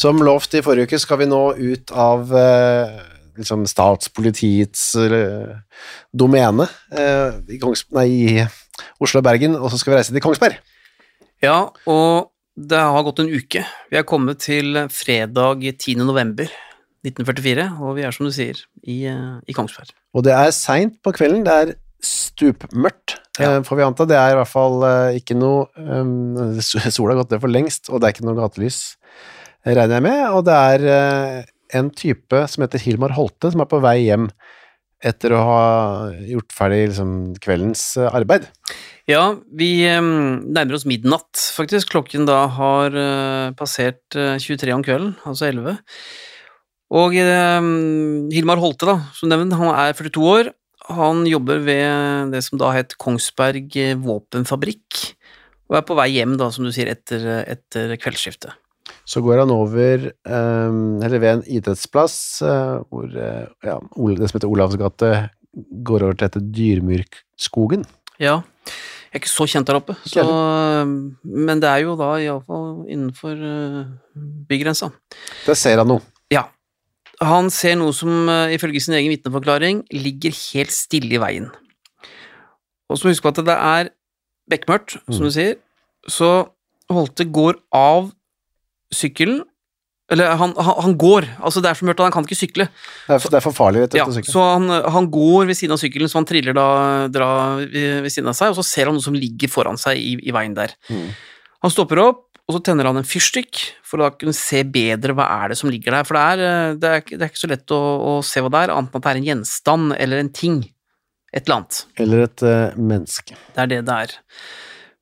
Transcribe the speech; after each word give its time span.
Som 0.00 0.22
lovt 0.24 0.54
i 0.56 0.62
forrige 0.64 0.88
uke 0.88 1.00
skal 1.02 1.18
vi 1.20 1.28
nå 1.28 1.40
ut 1.58 1.90
av 1.92 2.30
eh, 2.36 2.94
liksom 3.40 3.66
statspolitiets 3.68 4.84
eh, 5.04 5.50
domene 6.16 6.66
eh, 6.94 7.36
i, 7.52 7.58
Kongs 7.60 7.82
nei, 7.96 8.06
i 8.08 8.44
Oslo 9.02 9.20
og 9.20 9.26
Bergen, 9.26 9.58
og 9.58 9.68
så 9.72 9.80
skal 9.80 9.92
vi 9.92 9.98
reise 9.98 10.14
til 10.14 10.24
Kongsberg. 10.24 10.56
Ja, 11.44 11.58
og 11.88 12.30
det 12.56 12.80
har 12.80 13.04
gått 13.06 13.20
en 13.22 13.28
uke. 13.32 13.62
Vi 13.92 13.98
er 14.00 14.06
kommet 14.08 14.40
til 14.44 14.78
fredag 14.92 15.66
10. 15.74 15.98
november 16.00 16.48
1944, 17.04 17.66
og 17.80 17.94
vi 17.96 18.04
er 18.04 18.12
som 18.16 18.28
du 18.28 18.32
sier, 18.34 18.58
i, 18.84 19.02
i 19.08 19.56
Kongsberg. 19.56 19.92
Og 20.16 20.24
det 20.26 20.32
er 20.36 20.50
seint 20.56 20.96
på 21.04 21.12
kvelden, 21.16 21.44
det 21.46 21.54
er 21.56 21.74
stupmørkt, 22.04 23.18
Ja. 23.40 23.58
får 23.64 23.76
vi 23.78 23.84
anta. 23.84 24.04
Det 24.08 24.16
er 24.16 24.32
i 24.34 24.36
hvert 24.36 24.48
fall 24.48 24.84
ikke 25.16 25.36
noe 25.36 25.68
um, 25.76 26.56
Sola 26.60 27.14
har 27.14 27.22
gått 27.22 27.32
ned 27.36 27.40
for 27.44 27.52
lengst, 27.52 27.88
og 27.92 28.00
det 28.00 28.08
er 28.08 28.14
ikke 28.16 28.26
noe 28.28 28.36
gatelys, 28.40 28.80
regner 29.66 29.98
jeg 29.98 30.06
med. 30.06 30.22
Og 30.36 30.46
det 30.48 30.56
er 30.56 30.88
eh, 30.94 31.50
en 31.78 31.90
type 31.94 32.46
som 32.50 32.64
heter 32.64 32.82
Hilmar 32.82 33.14
Holte, 33.16 33.52
som 33.52 33.62
er 33.62 33.70
på 33.70 33.82
vei 33.82 33.98
hjem 34.06 34.30
etter 35.00 35.32
å 35.32 35.40
ha 35.44 35.60
gjort 36.28 36.52
ferdig 36.52 36.80
liksom, 36.90 37.12
kveldens 37.40 37.82
eh, 37.96 38.10
arbeid. 38.12 38.46
Ja, 39.08 39.32
vi 39.56 39.70
eh, 39.88 40.00
nærmer 40.00 40.76
oss 40.76 40.86
midnatt, 40.88 41.40
faktisk. 41.56 41.94
Klokken 41.94 42.28
da 42.28 42.42
har 42.58 42.96
passert 43.58 44.18
eh, 44.18 44.36
23 44.40 44.76
om 44.76 44.84
kvelden, 44.84 45.14
altså 45.24 45.48
11. 45.48 45.80
Og 46.90 47.14
Hilmar 47.14 48.58
Holte, 48.58 48.88
da, 48.88 48.96
som 49.14 49.30
nevnt, 49.30 49.54
han 49.54 49.70
er 49.70 49.94
42 49.94 50.24
år. 50.26 50.50
Han 50.90 51.22
jobber 51.28 51.60
ved 51.62 52.32
det 52.34 52.40
som 52.42 52.58
da 52.58 52.72
het 52.74 52.96
Kongsberg 52.98 53.76
våpenfabrikk, 54.02 55.04
og 55.70 55.78
er 55.78 55.84
på 55.86 55.94
vei 55.94 56.08
hjem, 56.16 56.34
da, 56.40 56.50
som 56.50 56.66
du 56.66 56.72
sier, 56.74 56.90
etter, 56.90 57.28
etter 57.46 57.94
kveldsskiftet. 57.94 58.58
Så 59.10 59.22
går 59.24 59.40
han 59.42 59.50
over 59.50 60.04
eh, 60.12 60.76
eller 61.02 61.18
ved 61.18 61.32
en 61.32 61.44
idrettsplass 61.50 62.16
eh, 62.46 62.76
hvor 62.90 63.10
eh, 63.10 63.48
ja, 63.66 63.78
det 63.80 64.28
som 64.30 64.38
heter 64.38 64.50
Olavs 64.52 64.78
gate 64.78 65.10
går 65.82 66.04
over 66.06 66.14
til 66.14 66.28
dette 66.28 66.42
Dyrmyrkskogen. 66.54 67.82
Ja, 68.22 68.36
jeg 69.10 69.18
er 69.18 69.22
ikke 69.24 69.32
så 69.32 69.46
kjent 69.50 69.66
der 69.66 69.80
oppe, 69.80 69.96
så, 70.06 70.22
men 71.26 71.58
det 71.58 71.66
er 71.66 71.80
jo 71.82 71.96
da 71.98 72.12
iallfall 72.22 72.84
innenfor 72.86 73.34
uh, 73.34 73.88
bygrensa. 74.46 74.92
Der 75.48 75.58
ser 75.58 75.80
han 75.82 75.90
noe. 75.90 76.04
Ja. 76.30 76.44
Han 77.18 77.50
ser 77.50 77.74
noe 77.80 77.90
som 77.96 78.30
eh, 78.30 78.54
ifølge 78.54 78.80
sin 78.84 78.94
egen 78.96 79.10
vitneforklaring 79.10 79.82
ligger 79.90 80.32
helt 80.52 80.72
stille 80.72 81.18
i 81.18 81.20
veien. 81.20 81.50
Og 82.86 82.96
så 82.96 83.02
må 83.04 83.10
vi 83.10 83.16
huske 83.16 83.26
på 83.26 83.34
at 83.34 83.42
det 83.50 83.56
er 83.58 83.90
bekmørkt, 84.54 84.96
som 85.10 85.18
Mm. 85.18 85.26
du 85.26 85.34
sier, 85.34 85.58
så 86.06 86.30
Holte 86.90 87.26
går 87.26 87.58
av 87.74 88.08
sykkelen 88.94 89.42
Eller 90.10 90.32
han, 90.34 90.54
han, 90.58 90.74
han 90.82 90.94
går, 90.98 91.28
altså 91.38 91.62
det 91.62 91.70
er 91.70 91.78
så 91.78 91.86
mørkt 91.86 92.00
at 92.02 92.08
han 92.08 92.14
kan 92.16 92.24
ikke 92.26 92.38
sykle. 92.38 92.64
Det 93.06 93.14
er, 93.14 93.26
det 93.30 93.36
er 93.38 93.44
for 93.44 93.54
farlig, 93.54 93.84
vet 93.84 93.92
du, 93.92 93.98
Ja, 94.00 94.06
å 94.10 94.14
sykle. 94.16 94.32
så 94.32 94.46
han, 94.56 94.66
han 94.96 95.06
går 95.14 95.46
ved 95.46 95.58
siden 95.58 95.76
av 95.76 95.78
sykkelen, 95.78 96.10
så 96.10 96.18
han 96.18 96.26
triller 96.26 96.56
da 96.56 96.64
dra 97.14 97.28
ved, 97.60 98.00
ved 98.06 98.10
siden 98.10 98.32
av 98.32 98.34
seg, 98.34 98.50
og 98.50 98.58
så 98.58 98.64
ser 98.66 98.90
han 98.90 98.98
noe 98.98 99.04
som 99.04 99.14
ligger 99.14 99.52
foran 99.52 99.78
seg 99.78 100.00
i, 100.02 100.16
i 100.26 100.34
veien 100.34 100.56
der. 100.56 100.74
Mm. 100.90 101.12
Han 101.62 101.74
stopper 101.74 102.02
opp, 102.02 102.24
og 102.50 102.56
så 102.56 102.62
tenner 102.66 102.88
han 102.90 102.98
en 102.98 103.06
fyrstikk 103.06 103.60
for 103.86 104.00
å 104.00 104.08
da 104.08 104.16
kunne 104.18 104.34
se 104.34 104.64
bedre 104.66 105.14
hva 105.14 105.28
er 105.44 105.52
det 105.52 105.60
som 105.60 105.70
ligger 105.70 105.94
der. 105.94 106.08
For 106.08 106.18
det 106.18 106.24
er, 106.32 106.42
eh, 106.48 106.74
det 106.82 106.90
er, 106.90 107.04
det 107.12 107.22
er 107.22 107.30
ikke 107.30 107.44
så 107.44 107.52
lett 107.52 107.74
å, 107.76 107.80
å 108.10 108.14
se 108.26 108.42
hva 108.42 108.50
det 108.50 108.64
er, 108.64 108.72
annet 108.74 108.90
enn 108.90 108.98
at 108.98 109.06
det 109.06 109.12
er 109.12 109.20
en 109.20 109.28
gjenstand 109.28 109.94
eller 109.94 110.24
en 110.24 110.32
ting. 110.34 110.58
Et 111.30 111.44
eller 111.44 111.60
annet. 111.60 111.84
Eller 112.02 112.24
et 112.26 112.42
uh, 112.42 112.74
menneske. 112.74 113.38
Det 113.54 113.62
er 113.62 113.70
det 113.70 113.84
det 113.86 113.98
er. 114.08 114.16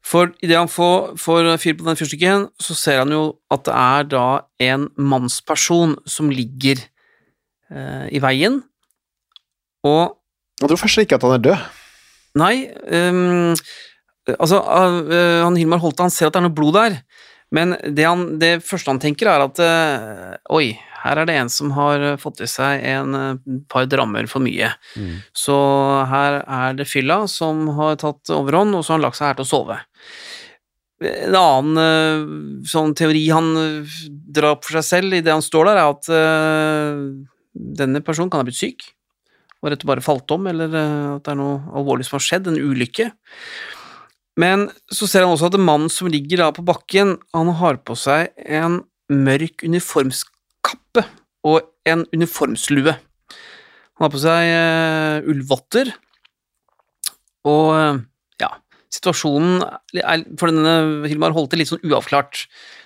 For 0.09 0.31
idet 0.41 0.57
han 0.57 0.71
får, 0.73 1.19
får 1.21 1.51
fyr 1.61 1.77
på 1.77 1.85
den 1.89 1.99
fyrstikken, 1.99 2.47
så 2.57 2.77
ser 2.79 3.03
han 3.03 3.13
jo 3.13 3.25
at 3.53 3.67
det 3.69 3.75
er 3.77 4.07
da 4.09 4.27
en 4.71 4.89
mannsperson 4.97 5.99
som 6.09 6.31
ligger 6.33 6.81
eh, 7.69 8.07
i 8.17 8.23
veien, 8.25 8.63
og 9.87 10.17
Jeg 10.59 10.73
tror 10.73 10.81
først 10.81 10.99
ikke 11.05 11.15
at 11.15 11.23
han 11.23 11.37
er 11.37 11.43
død. 11.45 11.67
Nei, 12.39 12.55
Um, 12.89 13.55
altså 14.37 14.59
uh, 14.59 15.45
han 15.45 15.57
Hilmar 15.57 15.81
Holte 15.83 16.03
han 16.03 16.13
ser 16.13 16.29
at 16.29 16.35
det 16.35 16.41
er 16.41 16.47
noe 16.49 16.57
blod 16.57 16.75
der, 16.75 16.97
men 17.55 17.77
det, 17.81 18.05
han, 18.05 18.25
det 18.41 18.59
første 18.67 18.91
han 18.91 19.01
tenker 19.01 19.31
er 19.31 19.45
at 19.47 19.61
uh, 19.63 20.57
oi, 20.57 20.73
her 21.05 21.21
er 21.21 21.29
det 21.29 21.37
en 21.39 21.53
som 21.53 21.71
har 21.77 22.05
fått 22.23 22.43
i 22.45 22.49
seg 22.51 22.83
en 22.91 23.15
øh, 23.15 23.39
par 23.71 23.87
drammer 23.91 24.29
for 24.31 24.45
mye. 24.45 24.73
Så 25.37 25.57
her 26.11 26.41
er 26.43 26.77
det 26.79 26.89
fylla 26.91 27.23
som 27.31 27.67
har 27.79 27.99
tatt 28.03 28.35
overhånd, 28.35 28.75
og 28.77 28.85
så 28.85 28.95
har 28.95 29.01
han 29.01 29.07
lagt 29.09 29.21
seg 29.21 29.31
her 29.31 29.39
til 29.41 29.47
å 29.47 29.53
sove. 29.53 29.81
En 31.09 31.39
annen 31.39 31.83
øh, 31.83 32.29
sånn 32.67 32.95
teori 32.99 33.29
han 33.31 33.53
drar 34.09 34.57
opp 34.57 34.67
for 34.67 34.79
seg 34.81 34.89
selv 34.89 35.19
i 35.19 35.25
det 35.25 35.35
han 35.35 35.45
står 35.45 35.71
der, 35.71 35.83
er 35.83 35.93
at 35.93 36.09
uh, 36.11 37.03
denne 37.79 38.03
personen 38.05 38.31
kan 38.33 38.43
ha 38.43 38.49
blitt 38.49 38.59
syk 38.59 38.89
og 39.59 39.73
rett 39.73 39.83
og 39.83 39.91
bare 39.91 40.05
falt 40.05 40.31
om, 40.35 40.47
eller 40.51 40.71
eh, 40.71 41.17
at 41.17 41.25
det 41.27 41.33
er 41.33 41.39
noe 41.41 41.59
alvorlig 41.75 42.07
som 42.07 42.19
har 42.19 42.25
skjedd, 42.27 42.51
en 42.51 42.61
ulykke. 42.63 43.09
Men 44.39 44.69
så 44.87 45.09
ser 45.11 45.27
han 45.27 45.35
også 45.35 45.51
at 45.51 45.59
mannen 45.59 45.91
som 45.91 46.11
ligger 46.11 46.45
da 46.45 46.53
på 46.55 46.63
bakken, 46.67 47.17
han 47.35 47.51
har 47.59 47.81
på 47.83 47.97
seg 47.99 48.31
en 48.47 48.83
mørk 49.11 49.65
uniformskappe 49.67 50.38
og 51.49 51.71
en 51.89 52.05
uniformslue. 52.13 52.95
Han 53.99 54.07
har 54.07 54.13
på 54.15 54.21
seg 54.23 54.53
uh, 54.53 55.29
ullvotter, 55.31 55.91
og 57.49 57.69
uh, 57.75 58.01
ja, 58.43 58.53
situasjonen 58.95 59.63
er 59.99 60.27
for 60.39 60.53
denne 60.53 61.09
Hilmar 61.09 61.35
Holte 61.37 61.59
litt 61.59 61.71
sånn 61.73 61.83
uavklart. 61.87 62.45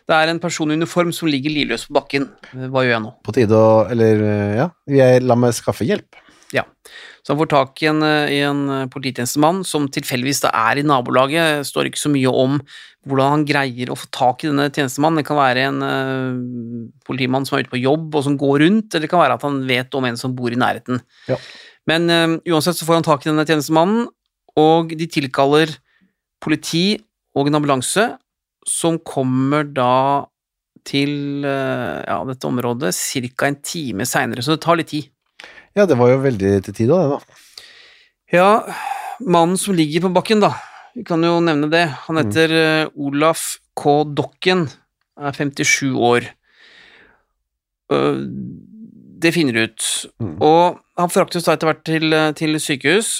Det 0.09 0.17
er 0.17 0.33
en 0.33 0.41
person 0.43 0.73
i 0.73 0.77
uniform 0.79 1.13
som 1.15 1.31
ligger 1.31 1.53
livløs 1.55 1.87
på 1.89 1.97
bakken. 1.99 2.27
Hva 2.53 2.83
gjør 2.83 2.97
jeg 2.97 3.05
nå? 3.05 3.13
På 3.23 3.35
tide 3.37 3.59
å 3.59 3.85
Eller, 3.93 4.23
eh, 4.27 4.55
ja, 4.59 4.69
jeg, 4.91 5.23
la 5.23 5.37
meg 5.39 5.55
skaffe 5.55 5.87
hjelp. 5.87 6.19
Ja, 6.53 6.67
så 7.25 7.33
han 7.33 7.41
får 7.41 7.49
tak 7.49 7.83
i 7.83 7.89
en, 7.89 8.03
eh, 8.05 8.33
i 8.37 8.41
en 8.45 8.63
eh, 8.69 8.89
polititjenestemann 8.93 9.63
som 9.65 9.89
tilfeldigvis 9.89 10.43
da 10.45 10.51
er 10.69 10.81
i 10.81 10.87
nabolaget. 10.87 11.63
Det 11.63 11.69
står 11.71 11.89
ikke 11.89 12.03
så 12.03 12.13
mye 12.13 12.33
om 12.33 12.59
hvordan 13.09 13.37
han 13.37 13.45
greier 13.49 13.91
å 13.91 13.99
få 13.99 14.09
tak 14.15 14.45
i 14.45 14.51
denne 14.51 14.69
tjenestemannen. 14.69 15.23
Det 15.23 15.27
kan 15.27 15.39
være 15.41 15.63
en 15.67 15.81
uh, 15.83 16.91
politimann 17.09 17.47
som 17.49 17.57
er 17.57 17.65
ute 17.65 17.73
på 17.73 17.81
jobb 17.83 18.15
og 18.15 18.27
som 18.29 18.37
går 18.39 18.63
rundt, 18.63 18.93
eller 18.93 19.07
det 19.07 19.11
kan 19.11 19.23
være 19.25 19.39
at 19.39 19.47
han 19.47 19.63
vet 19.67 19.97
om 19.99 20.07
en 20.07 20.19
som 20.21 20.37
bor 20.39 20.55
i 20.55 20.61
nærheten. 20.61 21.01
Ja. 21.27 21.39
Men 21.91 22.07
uh, 22.13 22.37
uansett 22.53 22.79
så 22.79 22.87
får 22.87 23.01
han 23.01 23.09
tak 23.09 23.27
i 23.27 23.33
denne 23.33 23.47
tjenestemannen, 23.49 24.07
og 24.61 24.95
de 24.95 25.09
tilkaller 25.11 25.73
politi 26.43 27.01
og 27.35 27.49
en 27.49 27.59
ambulanse, 27.59 28.07
som 28.69 29.01
kommer 29.03 29.67
da 29.67 30.29
til 30.87 31.43
uh, 31.43 32.03
ja, 32.07 32.21
dette 32.29 32.47
området 32.47 32.95
ca. 32.95 33.49
en 33.49 33.59
time 33.67 34.07
seinere, 34.07 34.47
så 34.47 34.55
det 34.55 34.63
tar 34.63 34.79
litt 34.79 34.93
tid. 34.95 35.11
Ja, 35.77 35.87
det 35.89 35.97
var 36.01 36.13
jo 36.13 36.21
veldig 36.25 36.53
til 36.67 36.77
tide, 36.77 36.99
det, 36.99 37.17
da. 37.17 37.65
Ja, 38.33 38.51
mannen 39.21 39.59
som 39.61 39.77
ligger 39.77 40.07
på 40.07 40.13
bakken, 40.17 40.43
da. 40.45 40.55
Vi 40.97 41.05
kan 41.09 41.25
jo 41.25 41.39
nevne 41.41 41.71
det. 41.73 41.87
Han 42.07 42.21
heter 42.21 42.53
mm. 42.53 42.95
Olaf 43.07 43.45
K. 43.79 44.03
Dokken, 44.13 44.67
er 45.17 45.37
57 45.37 45.93
år. 45.97 46.29
Det 49.23 49.33
finner 49.33 49.57
du 49.57 49.63
ut. 49.65 49.89
Mm. 50.21 50.37
Og 50.45 50.81
han 51.01 51.13
fraktes 51.13 51.47
da 51.47 51.57
etter 51.57 51.71
hvert 51.71 51.85
til, 51.89 52.13
eh, 52.13 52.33
til 52.37 52.59
sykehus. 52.61 53.15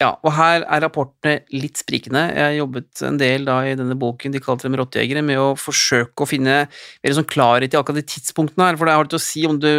Ja, 0.00 0.14
og 0.24 0.32
her 0.32 0.62
er 0.64 0.80
rapportene 0.80 1.42
litt 1.52 1.76
sprikende. 1.82 2.22
Jeg 2.32 2.56
jobbet 2.56 3.02
en 3.04 3.18
del 3.20 3.44
da 3.44 3.58
i 3.68 3.74
denne 3.76 3.98
boken 4.00 4.32
de 4.32 4.40
kalte 4.40 4.64
dem 4.64 4.78
rottejegere, 4.80 5.20
med 5.26 5.36
å 5.36 5.50
forsøke 5.60 6.24
å 6.24 6.28
finne 6.28 6.62
mer 6.70 7.16
sånn 7.16 7.28
klarhet 7.28 7.76
i 7.76 7.78
akkurat 7.80 8.00
de 8.00 8.06
tidspunktene 8.08 8.70
her, 8.70 8.80
for 8.80 8.88
det 8.88 8.96
har 8.96 9.04
litt 9.04 9.18
å 9.18 9.20
si 9.20 9.44
om 9.48 9.60
du, 9.60 9.70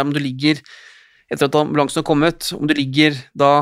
om 0.00 0.14
du 0.14 0.20
ligger 0.22 0.62
etter 1.32 1.48
at 1.48 1.60
ambulansen 1.60 2.00
har 2.00 2.08
kommet, 2.08 2.48
om 2.56 2.64
du 2.68 2.74
ligger 2.76 3.16
da 3.36 3.52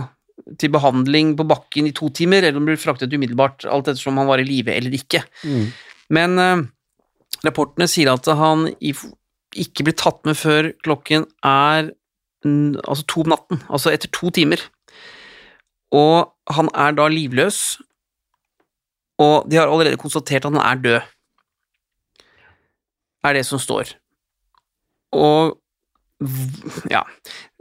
til 0.59 0.73
behandling 0.73 1.35
på 1.39 1.47
bakken 1.51 1.91
i 1.91 1.95
to 1.97 2.09
timer, 2.15 2.45
eller 2.47 2.59
om 2.59 2.67
du 2.67 2.73
blir 2.73 2.83
fraktet 2.83 3.13
umiddelbart, 3.13 3.67
alt 3.67 3.91
ettersom 3.91 4.19
han 4.19 4.31
var 4.31 4.43
i 4.43 4.47
live 4.47 4.73
eller 4.75 4.95
ikke. 4.95 5.25
Men 6.15 6.39
eh, 6.43 6.63
rapportene 7.47 7.91
sier 7.91 8.13
at 8.15 8.31
han 8.39 8.69
ikke 8.79 9.87
blir 9.87 9.99
tatt 9.99 10.23
med 10.27 10.39
før 10.39 10.71
klokken 10.87 11.27
er 11.47 11.93
mm, 12.47 12.81
altså 12.87 13.07
to 13.11 13.25
om 13.27 13.35
natten, 13.35 13.63
altså 13.69 13.93
etter 13.95 14.11
to 14.15 14.33
timer. 14.35 14.63
Og 15.95 16.31
han 16.55 16.71
er 16.75 16.95
da 16.95 17.09
livløs, 17.11 17.81
og 19.21 19.51
de 19.51 19.59
har 19.59 19.69
allerede 19.69 20.01
konstatert 20.01 20.47
at 20.47 20.53
han 20.55 20.61
er 20.63 20.85
død. 20.85 21.01
Er 23.27 23.37
det 23.37 23.45
som 23.47 23.61
står. 23.61 23.97
Og 25.13 25.57
ja 26.91 27.01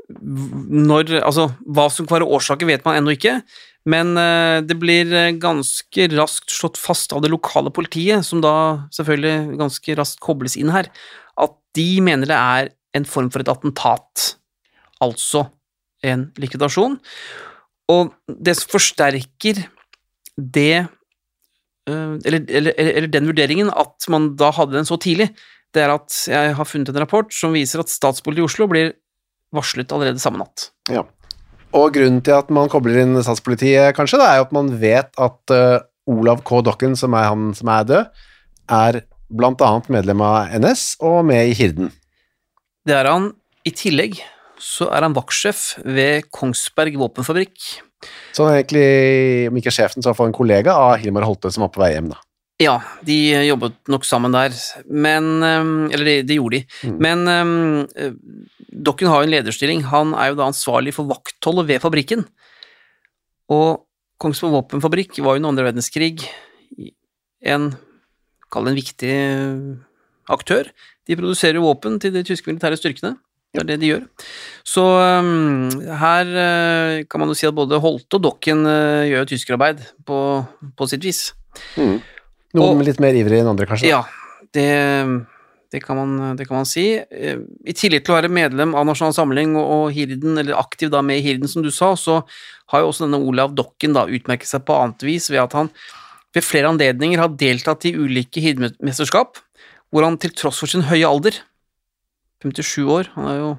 Når 0.09 1.13
Altså, 1.23 1.45
hva 1.63 1.85
som 1.91 2.07
kan 2.07 2.19
være 2.19 2.27
årsaken, 2.27 2.67
vet 2.67 2.83
man 2.85 2.97
ennå 2.99 3.13
ikke, 3.15 3.37
men 3.89 4.17
eh, 4.19 4.59
det 4.65 4.75
blir 4.81 5.11
eh, 5.15 5.35
ganske 5.39 6.07
raskt 6.15 6.51
slått 6.51 6.79
fast 6.81 7.13
av 7.15 7.21
det 7.23 7.31
lokale 7.31 7.71
politiet, 7.71 8.25
som 8.27 8.41
da 8.43 8.89
selvfølgelig 8.95 9.59
ganske 9.61 9.95
raskt 9.99 10.19
kobles 10.25 10.57
inn 10.59 10.73
her, 10.73 10.89
at 11.39 11.55
de 11.77 11.87
mener 12.03 12.29
det 12.29 12.39
er 12.39 12.71
en 12.97 13.05
form 13.07 13.29
for 13.31 13.43
et 13.43 13.51
attentat, 13.53 14.33
altså 14.99 15.45
en 16.03 16.27
likvidasjon. 16.41 16.97
Og 17.89 18.13
det 18.27 18.55
forsterker 18.69 19.63
det 20.37 20.87
eller, 21.89 22.43
eller, 22.45 22.73
eller 22.77 22.97
eller 22.99 23.09
den 23.09 23.29
vurderingen 23.31 23.71
at 23.73 24.05
man 24.13 24.33
da 24.37 24.51
hadde 24.53 24.77
den 24.77 24.85
så 24.85 24.97
tidlig, 25.01 25.31
det 25.73 25.83
er 25.83 25.93
at 25.93 26.13
jeg 26.29 26.55
har 26.57 26.67
funnet 26.67 26.91
en 26.91 27.01
rapport 27.01 27.33
som 27.33 27.55
viser 27.55 27.81
at 27.81 27.89
statspolitiet 27.89 28.43
i 28.43 28.49
Oslo 28.49 28.67
blir 28.69 28.91
varslet 29.55 29.91
allerede 29.93 30.21
samme 30.21 30.41
natt. 30.41 30.69
Ja. 30.89 31.03
Og 31.77 31.93
grunnen 31.93 32.21
til 32.25 32.33
at 32.33 32.49
man 32.53 32.69
kobler 32.71 33.03
inn 33.03 33.17
statspolitiet, 33.25 33.93
kanskje, 33.97 34.17
da, 34.21 34.31
er 34.31 34.41
jo 34.41 34.47
at 34.47 34.55
man 34.55 34.71
vet 34.81 35.11
at 35.21 35.53
uh, 35.53 35.81
Olav 36.09 36.41
K. 36.45 36.63
Dokken, 36.65 36.95
som 36.97 37.13
er 37.17 37.29
han 37.29 37.51
som 37.57 37.69
er 37.73 37.85
død, 37.89 38.23
er 38.79 39.01
blant 39.29 39.61
annet 39.65 39.89
medlem 39.93 40.23
av 40.25 40.55
NS 40.57 40.95
og 41.05 41.21
med 41.29 41.51
i 41.51 41.57
Hirden. 41.57 41.91
Det 42.89 42.97
er 42.97 43.09
han. 43.09 43.31
I 43.67 43.73
tillegg 43.75 44.17
så 44.59 44.89
er 44.93 45.05
han 45.07 45.15
vaktsjef 45.17 45.79
ved 45.85 46.27
Kongsberg 46.35 46.97
våpenfabrikk. 46.99 47.57
Så 48.35 48.45
han 48.45 48.53
er 48.53 48.61
egentlig, 48.61 48.87
om 49.49 49.59
ikke 49.59 49.73
sjefen, 49.73 50.03
så 50.03 50.09
i 50.09 50.11
hvert 50.11 50.19
en 50.29 50.35
kollega 50.35 50.75
av 50.75 50.99
Hilmar 51.01 51.27
Holte, 51.27 51.51
som 51.51 51.65
var 51.65 51.71
på 51.73 51.81
vei 51.83 51.93
hjem, 51.95 52.11
da. 52.13 52.19
Ja, 52.59 52.75
de 53.07 53.15
jobbet 53.47 53.77
nok 53.87 54.03
sammen 54.03 54.33
der, 54.35 54.51
men 54.91 55.39
Eller 55.47 56.03
det 56.03 56.15
de 56.27 56.35
gjorde 56.41 56.59
de. 56.59 56.89
Men 56.91 57.23
øhm, 57.31 57.85
øh, 57.95 58.15
Dokken 58.69 59.07
har 59.07 59.21
jo 59.21 59.29
en 59.29 59.31
lederstilling. 59.31 59.85
Han 59.87 60.11
er 60.13 60.31
jo 60.31 60.39
da 60.39 60.49
ansvarlig 60.51 60.93
for 60.93 61.07
vaktholdet 61.07 61.67
ved 61.67 61.79
fabrikken. 61.79 62.25
Og 63.49 63.85
Kongsberg 64.19 64.57
våpenfabrikk 64.57 65.21
var 65.23 65.39
under 65.39 65.53
andre 65.53 65.69
verdenskrig 65.71 66.19
en 67.47 67.71
Kall 68.49 68.65
det 68.65 68.71
en 68.71 68.79
viktig 68.79 69.15
aktør. 70.33 70.69
De 71.05 71.17
produserer 71.17 71.61
våpen 71.61 71.99
til 72.01 72.13
de 72.15 72.23
tyske 72.25 72.49
militære 72.49 72.79
styrkene. 72.79 73.13
Det 73.49 73.63
er 73.63 73.65
det 73.65 73.79
de 73.81 73.87
gjør. 73.89 74.03
Så 74.67 74.83
um, 74.85 75.69
her 75.97 76.29
uh, 76.35 76.99
kan 77.09 77.23
man 77.23 77.31
jo 77.31 77.37
si 77.39 77.47
at 77.49 77.55
både 77.57 77.79
Holte 77.81 78.19
og 78.19 78.25
Dokken 78.27 78.61
uh, 78.67 79.07
gjør 79.09 79.25
tyskerarbeid 79.31 79.81
på, 80.05 80.19
på 80.77 80.87
sitt 80.91 81.01
vis. 81.07 81.23
Noen 81.79 82.01
Og- 82.61 82.85
litt 82.85 83.01
mer 83.01 83.17
ivrig 83.17 83.41
enn 83.41 83.49
andre, 83.49 83.65
kanskje. 83.69 83.89
Ja, 83.89 84.03
det, 84.53 84.67
det, 85.73 85.81
kan 85.81 85.97
man, 85.97 86.37
det 86.37 86.45
kan 86.45 86.59
man 86.59 86.69
si. 86.69 86.85
Uh, 87.09 87.41
I 87.65 87.73
tillegg 87.73 88.05
til 88.05 88.13
å 88.13 88.19
være 88.19 88.29
medlem 88.37 88.77
av 88.77 88.85
Nasjonal 88.85 89.17
Samling 89.17 89.57
og, 89.57 89.65
og 89.65 89.97
Hirden, 89.97 90.37
eller 90.43 90.61
aktiv 90.61 90.93
da 90.93 91.01
med 91.05 91.25
Hirden, 91.25 91.49
som 91.49 91.65
du 91.65 91.71
sa, 91.73 91.95
så 91.97 92.21
har 92.69 92.85
jo 92.85 92.93
også 92.93 93.07
denne 93.07 93.23
Olav 93.25 93.57
Dokken 93.57 93.97
da 93.97 94.05
utmerket 94.05 94.51
seg 94.51 94.61
på 94.69 94.77
annet 94.77 95.09
vis 95.09 95.31
ved 95.33 95.41
at 95.47 95.57
han 95.57 95.73
ved 96.37 96.45
flere 96.45 96.69
anledninger 96.69 97.17
har 97.17 97.33
deltatt 97.33 97.89
i 97.89 97.95
ulike 97.97 98.45
hirdemesterskap, 98.45 99.39
hvor 99.89 100.05
han 100.05 100.19
til 100.21 100.37
tross 100.37 100.61
for 100.61 100.69
sin 100.69 100.85
høye 100.85 101.07
alder 101.09 101.39
57 102.43 102.85
år, 102.89 103.09
han 103.15 103.27
er 103.31 103.37
jo 103.41 103.49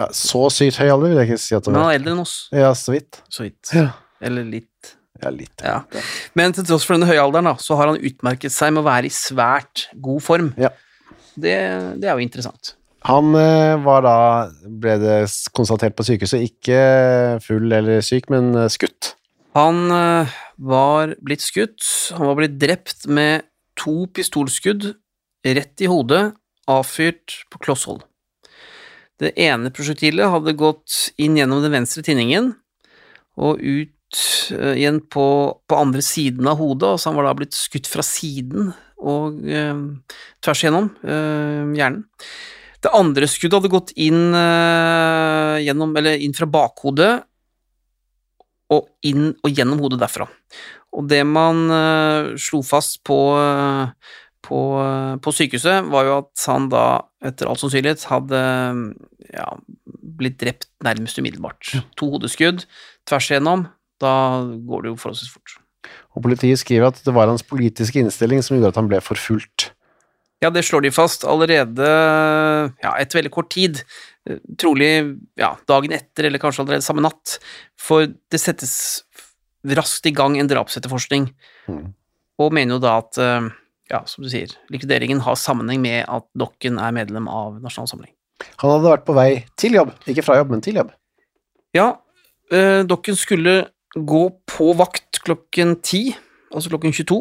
Ja, 0.00 0.06
så 0.16 0.46
sykt 0.54 0.78
høy 0.80 0.88
alder 0.88 1.10
vil 1.12 1.18
jeg 1.20 1.28
ikke 1.30 1.42
si 1.42 1.54
at 1.58 1.66
det 1.66 1.72
Men 1.74 1.82
han 1.82 1.90
er 1.92 1.98
eldre 2.00 2.14
enn 2.14 2.22
oss, 2.24 2.34
Ja, 2.54 2.70
så 2.78 2.94
vidt. 2.94 3.22
så 3.28 3.44
vidt. 3.46 3.72
Ja, 3.74 3.88
Eller 4.22 4.44
litt. 4.46 4.94
ja 5.22 5.30
litt. 5.34 5.64
Ja. 5.64 5.78
Men 6.38 6.54
til 6.56 6.64
tross 6.68 6.86
for 6.86 6.96
denne 6.96 7.08
høye 7.10 7.20
alderen, 7.22 7.50
da, 7.50 7.56
så 7.60 7.76
har 7.76 7.90
han 7.90 8.00
utmerket 8.00 8.52
seg 8.54 8.72
med 8.74 8.84
å 8.84 8.88
være 8.88 9.10
i 9.10 9.14
svært 9.14 9.88
god 10.00 10.22
form. 10.24 10.52
Ja. 10.60 10.70
Det, 11.34 11.56
det 12.00 12.08
er 12.08 12.16
jo 12.16 12.24
interessant. 12.24 12.74
Han 13.08 13.32
eh, 13.38 13.78
var 13.80 14.02
da, 14.04 14.14
ble 14.64 14.98
det 15.00 15.18
konstatert 15.56 15.96
på 15.96 16.04
sykehuset, 16.04 16.42
ikke 16.50 16.80
full 17.44 17.72
eller 17.72 18.02
syk, 18.04 18.28
men 18.32 18.52
eh, 18.56 18.68
skutt. 18.72 19.14
Han 19.56 19.86
eh, 19.90 20.34
var 20.60 21.14
blitt 21.24 21.40
skutt. 21.44 21.80
Han 22.18 22.28
var 22.28 22.36
blitt 22.42 22.58
drept 22.60 23.08
med 23.08 23.46
to 23.80 24.04
pistolskudd 24.12 24.90
rett 25.48 25.80
i 25.80 25.88
hodet, 25.88 26.34
avfyrt 26.68 27.38
på 27.50 27.62
kloss 27.64 27.86
hold. 27.88 28.04
Det 29.20 29.34
ene 29.36 29.72
prosjektilet 29.74 30.32
hadde 30.32 30.56
gått 30.58 31.10
inn 31.20 31.36
gjennom 31.36 31.60
den 31.64 31.74
venstre 31.74 32.04
tinningen 32.06 32.54
og 33.40 33.60
ut 33.60 34.22
eh, 34.56 34.78
igjen 34.80 35.02
på, 35.12 35.26
på 35.68 35.78
andre 35.78 36.02
siden 36.04 36.48
av 36.50 36.60
hodet, 36.60 36.94
altså 36.94 37.10
han 37.10 37.18
var 37.20 37.28
da 37.28 37.34
blitt 37.38 37.56
skutt 37.56 37.88
fra 37.90 38.04
siden 38.04 38.72
og 39.00 39.44
eh, 39.48 39.84
tvers 40.44 40.64
igjennom 40.64 40.90
eh, 41.04 41.76
hjernen. 41.76 42.06
Det 42.80 42.92
andre 42.96 43.28
skuddet 43.28 43.58
hadde 43.58 43.72
gått 43.72 43.92
inn, 44.00 44.30
eh, 44.32 45.56
gjennom, 45.66 45.92
inn 46.00 46.36
fra 46.36 46.48
bakhodet 46.48 47.12
og 48.72 48.88
inn 49.04 49.34
og 49.34 49.52
gjennom 49.52 49.82
hodet 49.84 50.00
derfra. 50.00 50.28
Og 50.96 51.06
det 51.10 51.20
man 51.28 51.66
eh, 51.70 52.30
slo 52.40 52.62
fast 52.66 53.02
på, 53.06 53.18
eh, 53.36 54.16
på, 54.46 54.60
på 55.22 55.32
sykehuset, 55.36 55.88
var 55.92 56.06
jo 56.08 56.14
at 56.22 56.44
han 56.48 56.68
da, 56.72 56.84
etter 57.28 57.50
all 57.50 57.58
sannsynlighet, 57.60 58.06
hadde 58.10 58.40
ja, 59.30 59.48
blitt 60.20 60.38
drept 60.40 60.70
nærmest 60.84 61.20
umiddelbart. 61.20 61.74
To 62.00 62.12
hodeskudd 62.14 62.64
tvers 63.08 63.30
igjennom, 63.30 63.66
da 64.00 64.14
går 64.44 64.86
det 64.86 64.94
jo 64.94 65.00
forholdsvis 65.02 65.34
fort. 65.34 65.58
Og 66.16 66.24
politiet 66.24 66.60
skriver 66.60 66.90
at 66.90 67.02
det 67.04 67.14
var 67.14 67.30
hans 67.30 67.44
politiske 67.46 68.00
innstilling 68.00 68.42
som 68.44 68.56
gjorde 68.56 68.72
at 68.74 68.80
han 68.80 68.90
ble 68.90 69.00
forfulgt. 69.04 69.70
Ja, 70.40 70.48
det 70.48 70.62
slår 70.64 70.86
de 70.86 70.92
fast 70.94 71.26
allerede 71.28 71.84
ja, 71.84 72.94
etter 72.96 73.18
veldig 73.18 73.32
kort 73.34 73.50
tid. 73.52 73.82
Eh, 74.28 74.40
Trolig 74.60 74.92
ja, 75.38 75.52
dagen 75.68 75.92
etter, 75.92 76.26
eller 76.26 76.40
kanskje 76.40 76.64
allerede 76.64 76.86
samme 76.86 77.04
natt. 77.04 77.36
For 77.80 78.08
det 78.08 78.40
settes 78.40 78.74
raskt 79.76 80.08
i 80.08 80.14
gang 80.16 80.38
en 80.40 80.48
drapsetterforskning, 80.48 81.28
mm. 81.68 81.82
og 82.40 82.54
mener 82.56 82.78
jo 82.78 82.80
da 82.80 82.94
at, 83.02 83.20
eh, 83.20 83.50
ja, 83.90 84.04
som 84.06 84.24
du 84.24 84.30
sier, 84.30 84.52
likvideringen 84.72 85.22
har 85.24 85.38
sammenheng 85.38 85.82
med 85.82 86.04
at 86.06 86.26
Dokken 86.38 86.78
er 86.80 86.94
medlem 86.94 87.26
av 87.30 87.58
Nasjonal 87.62 87.90
Samling. 87.90 88.12
Han 88.62 88.72
hadde 88.72 88.92
vært 88.94 89.06
på 89.08 89.16
vei 89.16 89.30
til 89.60 89.76
jobb, 89.76 89.92
ikke 90.08 90.24
fra 90.24 90.38
jobb, 90.38 90.54
men 90.54 90.62
til 90.64 90.80
jobb. 90.80 90.94
Ja, 91.76 91.92
eh, 92.52 92.80
Dokken 92.88 93.18
skulle 93.18 93.56
gå 93.94 94.22
på 94.48 94.72
vakt 94.78 95.20
klokken 95.26 95.76
ti, 95.82 96.10
altså 96.54 96.72
klokken 96.72 96.94
22, 96.94 97.20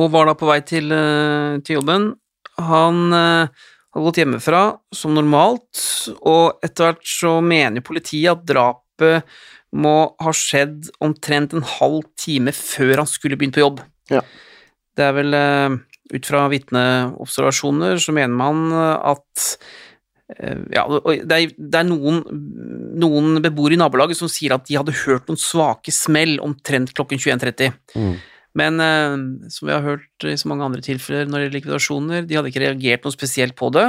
og 0.00 0.10
var 0.12 0.28
da 0.28 0.36
på 0.38 0.50
vei 0.50 0.60
til, 0.66 0.90
eh, 0.92 1.60
til 1.64 1.78
jobben. 1.78 2.10
Han 2.58 3.14
eh, 3.14 3.48
hadde 3.94 4.04
gått 4.06 4.20
hjemmefra 4.20 4.64
som 4.94 5.14
normalt, 5.14 5.80
og 6.20 6.60
etter 6.66 6.90
hvert 6.90 7.06
så 7.06 7.38
mener 7.42 7.86
politiet 7.86 8.34
at 8.34 8.44
drapet 8.46 9.26
må 9.70 10.12
ha 10.18 10.34
skjedd 10.34 10.90
omtrent 11.02 11.54
en 11.54 11.66
halv 11.78 12.02
time 12.18 12.52
før 12.54 13.04
han 13.04 13.10
skulle 13.10 13.38
begynt 13.38 13.54
på 13.54 13.62
jobb. 13.62 13.82
Ja. 14.10 14.24
Det 15.00 15.06
er 15.06 15.16
vel 15.16 15.36
eh, 15.36 15.78
ut 16.14 16.26
fra 16.28 16.46
vitneobservasjoner 16.52 18.00
så 18.02 18.16
mener 18.16 18.36
man 18.36 18.66
eh, 18.74 19.14
at 19.14 19.46
Eh, 20.38 20.58
ja, 20.76 20.84
det 21.26 21.36
er, 21.36 21.52
det 21.58 21.78
er 21.80 21.86
noen, 21.88 22.20
noen 23.02 23.40
beboere 23.42 23.74
i 23.74 23.80
nabolaget 23.80 24.20
som 24.20 24.30
sier 24.30 24.54
at 24.54 24.68
de 24.68 24.76
hadde 24.78 24.94
hørt 25.02 25.26
noen 25.26 25.40
svake 25.40 25.90
smell 25.90 26.36
omtrent 26.44 26.92
klokken 26.94 27.18
21.30. 27.18 27.74
Mm. 27.98 28.12
Men 28.60 28.82
som 29.50 29.68
vi 29.68 29.74
har 29.74 29.82
hørt 29.82 30.26
i 30.26 30.36
så 30.38 30.50
mange 30.50 30.66
andre 30.66 30.82
tilfeller 30.82 31.26
når 31.26 31.34
det 31.34 31.42
gjelder 31.44 31.56
likvidasjoner, 31.56 32.24
de 32.26 32.38
hadde 32.38 32.50
ikke 32.50 32.62
reagert 32.62 33.06
noe 33.06 33.14
spesielt 33.14 33.54
på 33.58 33.72
det. 33.74 33.88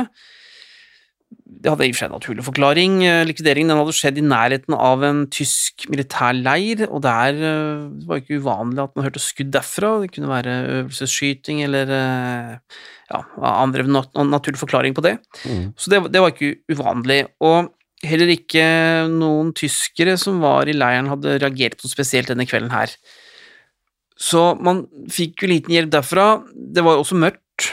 Det 1.62 1.70
hadde 1.70 1.86
i 1.86 1.92
og 1.92 1.94
for 1.94 2.02
seg 2.02 2.10
en 2.10 2.16
naturlig 2.16 2.44
forklaring. 2.48 2.94
Eh, 3.06 3.24
Likvideringen 3.30 3.70
den 3.70 3.78
hadde 3.78 3.94
skjedd 3.94 4.18
i 4.18 4.24
nærheten 4.26 4.74
av 4.74 5.04
en 5.06 5.20
tysk 5.30 5.86
militær 5.94 6.34
leir, 6.34 6.88
og 6.88 7.04
der 7.06 7.38
eh, 7.38 7.84
det 8.00 8.08
var 8.10 8.22
ikke 8.22 8.40
uvanlig 8.42 8.82
at 8.82 8.96
man 8.98 9.06
hørte 9.06 9.22
skudd 9.22 9.52
derfra. 9.54 9.92
Det 10.02 10.10
kunne 10.16 10.32
være 10.32 10.56
øvelsesskyting 10.80 11.62
eller 11.68 11.94
eh, 11.98 12.82
ja, 13.12 13.22
andre 13.52 13.86
naturlig 13.86 14.62
forklaring 14.64 14.98
på 14.98 15.06
det. 15.06 15.20
Mm. 15.46 15.70
Så 15.78 15.94
det, 15.94 16.02
det 16.16 16.24
var 16.24 16.34
ikke 16.34 16.56
uvanlig. 16.74 17.22
Og 17.46 17.70
heller 18.10 18.34
ikke 18.34 18.66
noen 19.14 19.54
tyskere 19.54 20.18
som 20.18 20.42
var 20.42 20.70
i 20.70 20.74
leiren 20.74 21.12
hadde 21.12 21.38
reagert 21.44 21.78
på 21.78 21.86
noe 21.86 21.94
spesielt 21.94 22.32
denne 22.32 22.48
kvelden 22.50 22.74
her. 22.74 22.94
Så 24.22 24.52
man 24.62 24.88
fikk 25.14 25.44
jo 25.44 25.50
liten 25.54 25.74
hjelp 25.74 25.94
derfra. 25.94 26.32
Det 26.54 26.84
var 26.86 26.98
også 26.98 27.18
mørkt, 27.18 27.72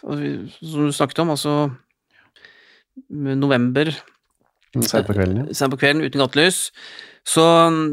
som 0.00 0.88
du 0.88 0.92
snakket 0.96 1.24
om, 1.24 1.32
altså 1.32 1.54
november, 3.10 3.92
Sent 4.70 5.08
på 5.08 5.16
kvelden, 5.16 5.38
ja. 5.42 5.54
sent 5.56 5.72
på 5.72 5.80
kvelden, 5.80 6.04
uten 6.06 6.22
gattelys. 6.22 6.68
Så 7.26 7.42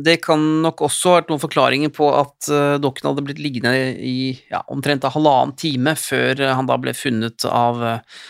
det 0.06 0.20
kan 0.24 0.42
nok 0.64 0.84
også 0.86 1.10
ha 1.10 1.16
vært 1.18 1.32
noen 1.32 1.42
forklaringer 1.42 1.92
på 1.94 2.10
at 2.16 2.50
uh, 2.54 2.78
dokken 2.82 3.10
hadde 3.10 3.24
blitt 3.26 3.42
liggende 3.42 3.74
i 3.98 4.38
ja, 4.52 4.62
omtrent 4.72 5.08
en 5.08 5.16
halvannen 5.16 5.56
time 5.60 5.96
før 6.00 6.38
eh, 6.38 6.54
han 6.56 6.70
da 6.70 6.78
ble 6.80 6.94
funnet 6.96 7.48
av, 7.50 7.82
eh, 7.84 8.22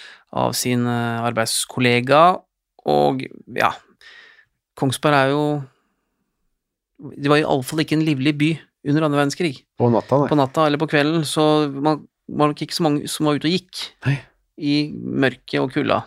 av 0.42 0.56
sin 0.58 0.88
eh, 0.90 1.28
arbeidskollega, 1.28 2.24
og 2.88 3.26
ja 3.52 3.74
Kongsberg 4.78 5.18
er 5.18 5.32
jo 5.34 5.42
Det 7.20 7.28
var 7.28 7.42
iallfall 7.42 7.82
ikke 7.84 7.98
en 7.98 8.06
livlig 8.08 8.32
by 8.40 8.50
under 8.88 9.04
andre 9.04 9.20
verdenskrig. 9.20 9.58
På 9.76 9.90
natta, 9.92 10.22
nei. 10.22 10.30
På 10.32 10.38
natta 10.40 10.68
eller 10.70 10.80
på 10.80 10.88
kvelden, 10.88 11.26
så 11.28 11.68
man 11.74 12.06
var 12.32 12.54
nok 12.54 12.62
ikke 12.64 12.78
så 12.78 12.86
mange 12.86 13.10
som 13.12 13.28
var 13.28 13.36
ute 13.36 13.50
og 13.50 13.58
gikk 13.58 13.82
Nei. 14.06 14.16
i 14.58 14.76
mørket 14.96 15.60
og 15.60 15.74
kulda. 15.76 16.06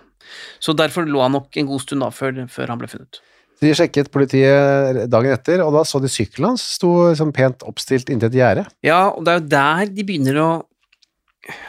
Så 0.63 0.75
derfor 0.77 1.09
lå 1.09 1.23
han 1.25 1.37
nok 1.37 1.57
en 1.61 1.69
god 1.71 1.85
stund 1.85 2.05
da, 2.05 2.11
før, 2.15 2.45
før 2.53 2.73
han 2.73 2.81
ble 2.81 2.91
funnet. 2.91 3.21
De 3.61 3.75
sjekket 3.77 4.09
politiet 4.13 5.03
dagen 5.13 5.35
etter, 5.35 5.61
og 5.65 5.75
da 5.77 5.85
så 5.85 6.01
de 6.01 6.09
sykkelen 6.09 6.55
hans 6.55 6.65
sto 6.79 6.95
liksom 7.11 7.33
pent 7.37 7.65
oppstilt 7.69 8.09
inntil 8.13 8.31
et 8.31 8.39
gjerde. 8.39 8.65
Ja, 8.87 9.11
og 9.13 9.27
det 9.27 9.35
er 9.35 9.41
jo 9.41 9.51
der 9.53 9.93
de 9.99 10.07
begynner 10.09 10.41
å 10.41 10.51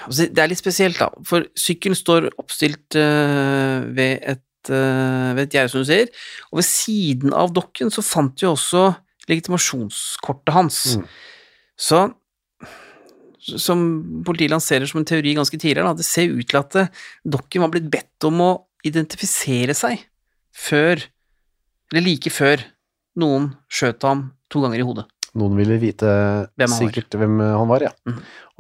altså, 0.06 0.30
Det 0.32 0.40
er 0.40 0.52
litt 0.52 0.62
spesielt, 0.62 1.02
da, 1.02 1.10
for 1.28 1.50
sykkelen 1.60 2.00
står 2.00 2.30
oppstilt 2.40 2.96
eh, 3.00 3.84
ved 3.92 4.24
et, 4.36 4.72
ved 4.72 5.44
et 5.44 5.58
gjerde, 5.58 5.74
som 5.74 5.84
du 5.84 5.90
sier, 5.90 6.08
og 6.52 6.62
ved 6.62 6.70
siden 6.70 7.36
av 7.36 7.52
dokken 7.56 7.92
så 7.92 8.04
fant 8.06 8.38
de 8.40 8.48
også 8.52 8.88
legitimasjonskortet 9.32 10.56
hans. 10.56 10.82
Mm. 11.00 11.06
Så 11.82 12.02
som 13.42 13.86
politiet 14.26 14.54
lanserer 14.54 14.90
som 14.90 15.02
en 15.02 15.08
teori 15.08 15.34
ganske 15.38 15.58
tidligere, 15.58 15.88
da, 15.90 15.98
det 15.98 16.08
ser 16.08 16.32
ut 16.32 16.48
til 16.48 16.60
at 16.60 16.78
eh, 16.80 16.92
dokken 17.38 17.66
var 17.66 17.74
blitt 17.74 17.90
bedt 17.94 18.28
om 18.30 18.44
å 18.46 18.52
identifisere 18.88 19.76
seg 19.78 20.04
før, 20.56 21.02
eller 21.92 22.06
like 22.06 22.32
før, 22.34 22.64
noen 23.22 23.52
skjøt 23.72 24.08
ham 24.08 24.30
to 24.52 24.64
ganger 24.64 24.82
i 24.82 24.86
hodet. 24.88 25.08
Noen 25.40 25.56
ville 25.56 25.78
vite 25.80 26.12
Hvem 26.60 26.74
sikkert 26.76 27.16
hvem 27.16 27.40
han 27.40 27.70
var, 27.70 27.86
ja. 27.88 27.92
Mm. 28.08 28.18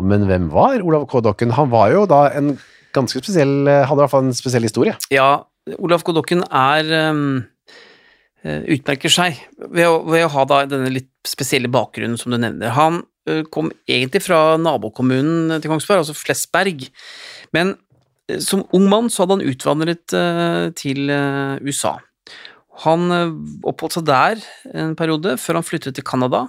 Men 0.08 0.28
hvem 0.30 0.46
var 0.54 0.82
Olav 0.86 1.04
K. 1.12 1.20
Dokken? 1.26 1.52
Han 1.58 1.68
var 1.72 1.92
jo 1.92 2.06
da 2.10 2.24
en 2.38 2.54
ganske 2.96 3.20
spesiell, 3.22 3.68
hadde 3.68 4.00
i 4.00 4.04
hvert 4.04 4.14
fall 4.14 4.30
en 4.30 4.36
spesiell 4.36 4.66
historie. 4.66 4.96
Ja, 5.12 5.44
Olav 5.78 6.06
K. 6.08 6.14
Dokken 6.16 6.42
er 6.48 6.88
um, 7.12 7.44
eh, 8.44 8.64
utmerker 8.76 9.14
seg 9.14 9.38
ved 9.62 9.88
å, 9.88 10.02
ved 10.10 10.26
å 10.26 10.32
ha 10.34 10.46
da 10.50 10.64
denne 10.70 10.92
litt 10.94 11.12
spesielle 11.28 11.70
bakgrunnen 11.72 12.18
som 12.20 12.34
du 12.34 12.40
nevner. 12.40 12.74
Han 12.78 13.02
eh, 13.02 13.06
kom 13.54 13.72
egentlig 13.90 14.24
fra 14.26 14.58
nabokommunen 14.62 15.58
til 15.62 15.72
Kongsberg, 15.72 16.04
altså 16.04 16.18
Flesberg, 16.18 16.88
men 17.56 17.76
eh, 18.30 18.40
som 18.44 18.66
ung 18.76 18.88
mann 18.92 19.12
så 19.12 19.24
hadde 19.24 19.40
han 19.40 19.52
utvandret 19.52 20.16
eh, 20.18 20.70
til 20.80 21.12
eh, 21.14 21.62
USA. 21.66 21.98
Han 22.86 23.08
eh, 23.16 23.36
oppholdt 23.68 24.00
seg 24.00 24.10
der 24.10 24.42
en 24.74 24.98
periode 25.00 25.38
før 25.42 25.60
han 25.62 25.68
flyttet 25.68 25.98
til 25.98 26.08
Canada, 26.08 26.48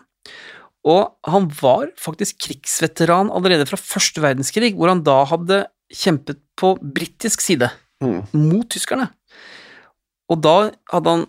og 0.82 1.30
han 1.30 1.46
var 1.60 1.92
faktisk 2.02 2.40
krigsveteran 2.42 3.30
allerede 3.30 3.68
fra 3.70 3.78
første 3.78 4.22
verdenskrig, 4.24 4.72
hvor 4.74 4.90
han 4.90 5.04
da 5.06 5.20
hadde 5.30 5.62
kjempet 5.92 6.40
på 6.58 6.74
britisk 6.82 7.44
side 7.44 7.70
Mm. 8.02 8.22
mot 8.34 8.66
tyskerne. 8.66 9.08
Og 10.32 10.40
da 10.42 10.72
hadde 10.90 11.12
han 11.12 11.26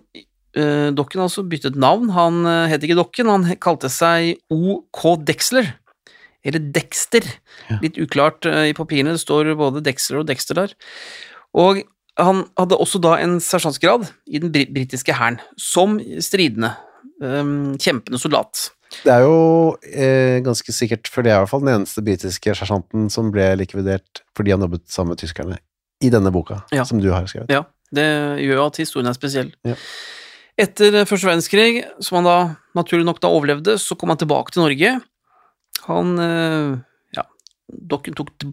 eh, 0.56 0.90
Dokken 0.96 1.22
altså 1.26 1.44
byttet 1.48 1.76
navn. 1.80 2.10
Han 2.16 2.44
eh, 2.50 2.68
het 2.74 2.84
ikke 2.86 2.98
Dokken, 3.00 3.30
han 3.32 3.48
kalte 3.64 3.90
seg 3.94 4.38
OK 4.54 5.04
Dexler. 5.26 5.74
Eller 6.44 6.60
Dexter. 6.76 7.24
Ja. 7.70 7.78
Litt 7.84 7.98
uklart 8.04 8.46
eh, 8.50 8.70
i 8.72 8.76
papirene, 8.78 9.14
det 9.16 9.24
står 9.24 9.54
både 9.60 9.84
Dexler 9.86 10.22
og 10.24 10.28
Dexter 10.28 10.60
der. 10.60 10.74
Og 11.56 11.84
han 12.20 12.44
hadde 12.60 12.78
også 12.78 13.00
da 13.02 13.16
en 13.24 13.40
sersjantsgrad 13.42 14.04
i 14.30 14.38
den 14.44 14.52
bri- 14.54 14.68
britiske 14.70 15.16
hæren, 15.18 15.40
som 15.58 15.96
stridende, 16.22 16.74
eh, 17.24 17.44
kjempende 17.82 18.20
soldat. 18.22 18.68
Det 19.04 19.10
er 19.10 19.24
jo 19.26 19.38
eh, 19.90 20.38
ganske 20.46 20.70
sikkert, 20.76 21.08
for 21.10 21.26
det 21.26 21.32
er 21.34 21.40
i 21.40 21.42
hvert 21.42 21.50
fall 21.50 21.64
den 21.66 21.80
eneste 21.80 22.04
britiske 22.06 22.54
sersjanten 22.60 23.08
som 23.10 23.32
ble 23.34 23.48
likvidert 23.58 24.22
fordi 24.38 24.54
han 24.54 24.62
jobbet 24.62 24.84
sammen 24.94 25.16
med 25.16 25.24
tyskerne 25.24 25.58
i 26.04 26.12
denne 26.14 26.30
boka, 26.36 26.60
Ja. 26.76 26.84
som 26.86 27.00
du 27.02 27.08
har 27.10 27.26
skrevet. 27.26 27.50
Ja, 27.50 27.64
det 27.96 28.06
gjør 28.44 28.60
jo 28.60 28.66
at 28.68 28.78
historien 28.84 29.10
er 29.10 29.16
spesiell. 29.18 29.50
Ja. 29.66 29.74
Etter 30.60 31.00
første 31.10 31.26
verdenskrig, 31.26 31.82
som 32.04 32.20
han 32.20 32.28
da 32.30 32.38
naturlig 32.78 33.08
nok 33.08 33.22
da 33.24 33.32
overlevde, 33.34 33.78
så 33.82 33.98
kom 33.98 34.14
han 34.14 34.20
tilbake 34.22 34.54
til 34.54 34.62
Norge. 34.62 34.92
Han 35.88 36.12
eh, 36.22 36.76
ja, 37.18 37.24
tok 37.90 38.12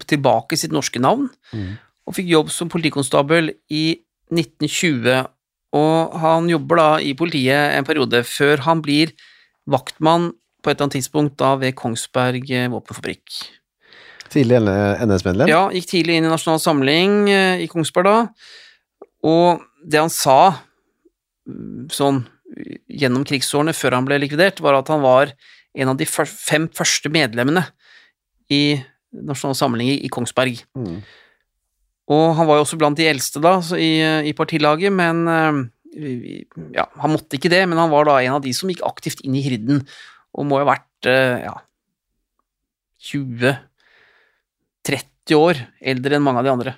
tilbake 0.08 0.56
sitt 0.56 0.72
norske 0.72 1.02
navn, 1.02 1.28
mm. 1.52 1.74
og 2.08 2.16
fikk 2.16 2.30
jobb 2.32 2.52
som 2.54 2.72
politikonstabel 2.72 3.52
i 3.68 3.84
1920. 4.32 5.28
Og 5.76 6.16
han 6.24 6.48
jobber 6.50 6.80
da 6.80 6.88
i 7.04 7.12
politiet 7.18 7.76
en 7.76 7.86
periode 7.86 8.24
før 8.26 8.64
han 8.64 8.80
blir 8.82 9.12
vaktmann 9.70 10.32
på 10.60 10.70
et 10.70 10.76
eller 10.76 10.88
annet 10.88 10.98
tidspunkt 10.98 11.36
da 11.40 11.54
ved 11.60 11.76
Kongsberg 11.78 12.48
eh, 12.48 12.70
våpenfabrikk. 12.72 13.42
Tidlig 14.30 14.60
NS-medlem. 14.62 15.50
Ja, 15.50 15.66
gikk 15.74 15.88
tidlig 15.90 16.16
inn 16.16 16.26
i 16.28 16.32
Nasjonal 16.32 16.60
Samling 16.62 17.28
eh, 17.28 17.62
i 17.64 17.68
Kongsberg 17.70 18.08
da, 18.08 18.18
og 19.26 19.64
det 19.84 20.00
han 20.00 20.12
sa 20.12 20.40
sånn 21.94 22.24
gjennom 22.90 23.24
krigsårene 23.26 23.74
før 23.76 23.98
han 23.98 24.06
ble 24.08 24.18
likvidert, 24.22 24.62
var 24.62 24.78
at 24.78 24.90
han 24.90 25.02
var 25.04 25.34
en 25.78 25.92
av 25.92 25.98
de 26.00 26.06
fem 26.08 26.66
første 26.74 27.12
medlemmene 27.12 27.62
i 28.50 28.80
Nasjonal 29.14 29.56
Samling 29.58 29.90
i, 29.92 30.10
Kongsberg. 30.12 30.62
Mm. 30.78 31.00
Og 32.10 32.24
han 32.38 32.48
var 32.48 32.58
jo 32.58 32.64
også 32.64 32.78
blant 32.78 32.98
de 32.98 33.06
eldste 33.06 33.42
da, 33.42 33.56
i, 33.78 33.92
i 34.26 34.34
partilaget, 34.34 34.90
men 34.94 35.22
eh, 35.30 35.60
ja, 36.74 36.88
han 37.02 37.14
måtte 37.14 37.38
ikke 37.38 37.52
det, 37.52 37.62
men 37.70 37.78
han 37.78 37.92
var 37.92 38.08
da 38.08 38.18
en 38.18 38.38
av 38.38 38.44
de 38.44 38.54
som 38.56 38.70
gikk 38.70 38.82
aktivt 38.86 39.22
inn 39.26 39.38
i 39.38 39.44
hirden, 39.46 39.84
og 40.34 40.46
må 40.46 40.58
jo 40.58 40.66
ha 40.66 40.72
vært 40.74 41.10
eh, 41.10 41.46
ja, 41.46 41.56
20 43.10 43.58
30 44.86 45.36
år 45.38 45.60
eldre 45.92 46.16
enn 46.16 46.24
mange 46.24 46.40
av 46.40 46.46
de 46.46 46.52
andre. 46.52 46.74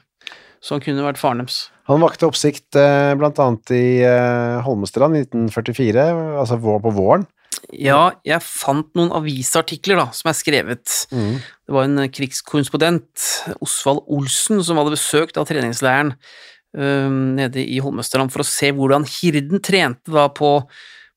Han 0.70 0.82
kunne 0.84 1.04
vært 1.04 1.20
faren 1.20 1.42
deres. 1.42 1.66
Han 1.90 2.02
vakte 2.04 2.28
oppsikt 2.28 2.76
bl.a. 2.76 3.14
blant 3.18 3.40
annet 3.42 3.72
i 3.74 3.84
eh, 4.06 4.60
Holmestrand 4.62 5.18
i 5.18 5.24
1944, 5.24 6.04
altså 6.38 6.58
på 6.62 6.92
våren. 6.94 7.26
Ja, 7.70 8.12
jeg 8.26 8.42
fant 8.44 8.88
noen 8.98 9.12
avisartikler 9.14 10.00
da, 10.00 10.06
som 10.16 10.30
er 10.30 10.36
skrevet. 10.36 10.94
Mm. 11.14 11.36
Det 11.40 11.74
var 11.76 11.86
en 11.86 12.08
krigskorrespondent, 12.12 13.26
Osvald 13.62 14.02
Olsen, 14.12 14.62
som 14.64 14.80
hadde 14.80 14.94
besøkt 14.96 15.38
av 15.40 15.46
treningsleiren 15.48 16.14
øhm, 16.76 17.36
nede 17.38 17.62
i 17.62 17.78
Holmestrand 17.82 18.34
for 18.34 18.44
å 18.44 18.48
se 18.48 18.72
hvordan 18.74 19.06
hirden 19.08 19.62
trente 19.64 20.12
da 20.12 20.26
på, 20.34 20.56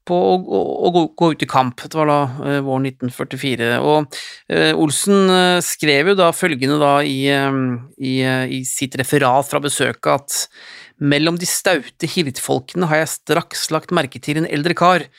på 0.08 0.16
å, 0.16 0.34
å, 0.40 0.62
å 0.88 1.04
gå, 1.18 1.32
ut 1.34 1.44
i 1.44 1.50
kamp. 1.50 1.82
Det 1.82 1.98
var 1.98 2.10
da 2.12 2.20
eh, 2.46 2.60
våren 2.66 2.88
1944. 2.90 3.70
Og 3.84 4.18
eh, 4.52 4.72
Olsen 4.74 5.30
eh, 5.34 5.60
skrev 5.66 6.14
jo 6.14 6.18
da 6.20 6.32
følgende 6.36 6.80
da 6.82 6.96
i, 7.04 7.20
i, 7.28 8.16
øh, 8.24 8.46
i 8.50 8.64
sitt 8.70 8.98
referat 9.02 9.50
fra 9.50 9.62
besøket 9.64 10.12
at 10.14 10.42
mellom 11.02 11.40
de 11.42 11.48
staute 11.50 12.08
hirtfolkene 12.08 12.88
har 12.92 13.04
jeg 13.04 13.16
straks 13.18 13.70
lagt 13.76 13.96
merke 13.96 14.22
til 14.24 14.40
en 14.42 14.50
eldre 14.50 14.78
kar 14.78 15.10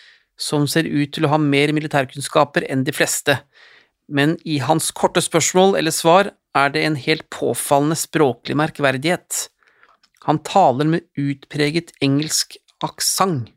som 0.40 0.66
ser 0.69 0.88
ut 0.88 1.14
til 1.16 1.26
å 1.26 1.33
ha 1.33 1.40
mer 1.40 1.73
militærkunnskaper 1.76 2.66
enn 2.69 2.85
de 2.85 2.95
fleste 2.97 3.40
men 4.07 4.37
i 4.47 4.59
hans 4.62 4.93
korte 4.95 5.23
spørsmål 5.25 5.76
eller 5.81 5.95
svar 5.95 6.31
er 6.57 6.73
det 6.73 6.85
en 6.87 6.99
helt 6.99 7.26
påfallende 7.35 7.99
språklig 7.99 8.57
merkverdighet. 8.59 9.49
Han 10.26 10.40
taler 10.47 10.88
med 10.88 11.07
utpreget 11.19 11.93
engelsk 12.02 12.57
aksent. 12.85 13.50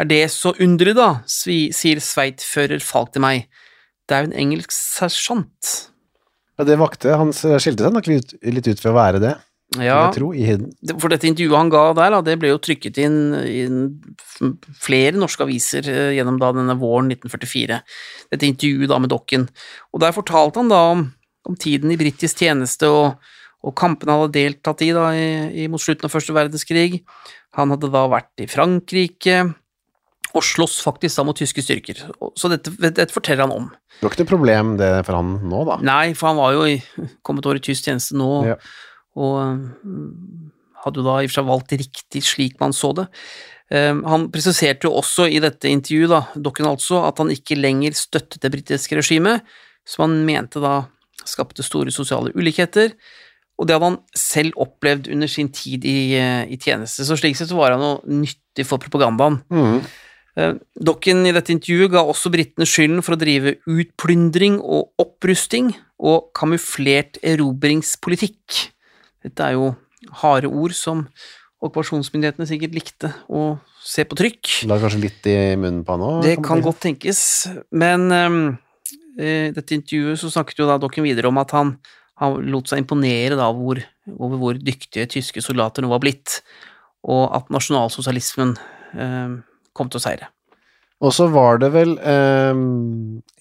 Er 0.00 0.10
det 0.10 0.24
så 0.34 0.50
underlig, 0.58 0.96
da, 0.98 1.22
sier 1.30 2.02
sveitfører 2.02 2.82
Falk 2.82 3.12
til 3.14 3.22
meg. 3.22 3.48
Det 4.04 4.16
er 4.16 4.24
jo 4.24 4.30
en 4.32 4.38
engelsk 4.42 4.74
sersjant. 4.74 5.74
Ja, 6.58 6.66
det 6.66 6.78
vakte, 6.78 7.14
han 7.18 7.32
skilte 7.34 7.86
seg 7.86 7.94
nok 7.94 8.08
litt, 8.10 8.34
litt 8.42 8.68
ut 8.70 8.80
for 8.80 8.92
å 8.92 8.98
være 8.98 9.20
det, 9.22 9.34
Ja, 9.82 10.04
tro, 10.14 10.28
i 10.36 10.44
for 11.00 11.10
dette 11.10 11.26
intervjuet 11.26 11.56
han 11.56 11.70
ga 11.72 11.84
der, 11.98 12.14
det 12.22 12.36
ble 12.38 12.52
jo 12.52 12.60
trykket 12.62 13.00
inn 13.02 13.16
i 13.42 13.64
flere 14.78 15.18
norske 15.18 15.42
aviser 15.42 15.88
eh, 15.90 16.12
gjennom 16.14 16.38
da 16.38 16.52
denne 16.54 16.76
våren 16.78 17.10
1944. 17.10 17.80
Dette 18.30 18.46
intervjuet 18.50 18.92
da 18.92 19.00
med 19.02 19.10
Dokken. 19.10 19.48
Og 19.94 20.04
der 20.04 20.14
fortalte 20.14 20.62
han 20.62 20.70
da 20.70 20.82
om, 20.92 21.08
om 21.48 21.58
tiden 21.58 21.90
i 21.90 21.98
britisk 21.98 22.44
tjeneste 22.44 22.90
og, 22.92 23.32
og 23.64 23.74
kampene 23.78 24.14
han 24.14 24.26
hadde 24.26 24.36
deltatt 24.36 24.84
i 24.86 24.92
da 24.94 25.08
i, 25.16 25.26
i, 25.64 25.66
mot 25.72 25.82
slutten 25.82 26.06
av 26.06 26.14
første 26.14 26.36
verdenskrig. 26.36 27.00
Han 27.58 27.74
hadde 27.74 27.90
da 27.94 28.06
vært 28.12 28.44
i 28.44 28.50
Frankrike 28.50 29.40
og 30.34 30.42
slåss 30.42 30.80
faktisk 30.82 31.16
da 31.20 31.24
mot 31.28 31.38
tyske 31.38 31.62
styrker. 31.62 32.00
Så 32.38 32.48
dette, 32.50 32.72
dette 32.90 33.12
forteller 33.14 33.46
han 33.46 33.54
om. 33.54 33.68
Det 34.00 34.02
var 34.02 34.10
ikke 34.14 34.24
noe 34.24 34.30
problem 34.32 34.72
det 34.80 34.90
for 35.06 35.14
han 35.20 35.28
nå, 35.46 35.60
da. 35.68 35.76
Nei, 35.86 36.12
for 36.18 36.32
han 36.32 36.40
var 36.40 36.56
jo 36.56 36.64
i, 36.66 36.76
kommet 37.22 37.46
over 37.46 37.60
i 37.60 37.64
tysk 37.64 37.86
tjeneste 37.86 38.16
nå, 38.18 38.30
Ja. 38.48 38.56
og 39.14 39.36
mm, 39.86 40.50
hadde 40.84 41.00
jo 41.00 41.06
da 41.06 41.18
i 41.22 41.28
og 41.28 41.30
for 41.30 41.38
seg 41.38 41.46
valgt 41.52 41.76
riktig 41.78 42.24
slik 42.26 42.58
man 42.60 42.74
så 42.76 42.90
det. 42.98 43.06
Eh, 43.70 43.94
Han 44.10 44.26
presiserte 44.34 44.88
jo 44.88 44.96
også 44.98 45.28
i 45.30 45.38
dette 45.40 45.70
intervjuet, 45.70 46.10
da, 46.10 46.22
Dokken 46.36 46.66
altså, 46.68 47.04
at 47.06 47.22
han 47.22 47.30
ikke 47.32 47.56
lenger 47.56 47.94
støttet 47.96 48.42
det 48.42 48.50
britiske 48.52 48.98
regimet, 48.98 49.46
som 49.86 50.08
han 50.08 50.18
mente 50.26 50.60
da 50.60 50.80
skapte 51.24 51.62
store 51.64 51.92
sosiale 51.94 52.34
ulikheter, 52.36 52.92
og 53.54 53.68
det 53.68 53.76
hadde 53.76 53.86
han 53.92 54.00
selv 54.18 54.56
opplevd 54.60 55.06
under 55.14 55.30
sin 55.30 55.48
tid 55.54 55.84
i, 55.86 56.16
eh, 56.18 56.42
i 56.50 56.58
tjeneste, 56.58 57.06
så 57.06 57.14
slik 57.16 57.36
sett 57.38 57.48
så 57.52 57.56
var 57.56 57.70
han 57.76 57.80
noe 57.80 58.02
nyttig 58.24 58.66
for 58.66 58.82
propagandaen. 58.82 59.38
Mhm. 59.48 59.84
Eh, 60.34 60.56
Dokken 60.74 61.22
i 61.28 61.32
dette 61.34 61.54
intervjuet 61.54 61.92
ga 61.92 62.02
også 62.02 62.32
britene 62.34 62.66
skylden 62.66 63.04
for 63.06 63.14
å 63.14 63.20
drive 63.20 63.56
utplyndring 63.70 64.58
og 64.58 64.90
opprusting 65.02 65.70
og 66.02 66.32
kamuflert 66.36 67.20
erobringspolitikk. 67.22 68.64
Dette 69.24 69.46
er 69.46 69.56
jo 69.56 69.72
harde 70.24 70.50
ord 70.50 70.74
som 70.76 71.06
okkupasjonsmyndighetene 71.64 72.48
sikkert 72.48 72.74
likte 72.76 73.12
å 73.32 73.54
se 73.84 74.04
på 74.04 74.18
trykk. 74.18 74.50
La 74.68 74.76
kanskje 74.82 75.04
litt 75.06 75.30
i 75.30 75.36
munnen 75.56 75.84
på 75.86 75.96
han 75.96 76.04
òg? 76.04 76.20
Det 76.26 76.36
kan 76.44 76.60
godt 76.64 76.82
tenkes, 76.84 77.22
men 77.72 78.10
eh, 78.12 78.36
i 79.14 79.54
dette 79.54 79.78
intervjuet 79.78 80.20
så 80.20 80.32
snakket 80.34 80.60
jo 80.60 80.68
da 80.68 80.80
Dokken 80.82 81.06
videre 81.06 81.30
om 81.30 81.40
at 81.40 81.54
han, 81.56 81.76
han 82.20 82.42
lot 82.50 82.68
seg 82.68 82.82
imponere 82.82 83.38
da 83.38 83.48
hvor, 83.54 83.80
over 84.18 84.40
hvor 84.40 84.58
dyktige 84.58 85.06
tyske 85.14 85.44
soldater 85.44 85.84
nå 85.84 85.94
var 85.94 86.02
blitt, 86.02 86.40
og 87.06 87.28
at 87.38 87.52
nasjonalsosialismen 87.54 88.56
eh, 88.98 89.40
kom 89.76 89.90
til 89.92 90.00
å 90.00 90.06
seire. 90.06 90.30
Og 91.04 91.10
så 91.12 91.26
var 91.28 91.58
det 91.60 91.68
vel 91.74 91.96
eh, 91.98 92.60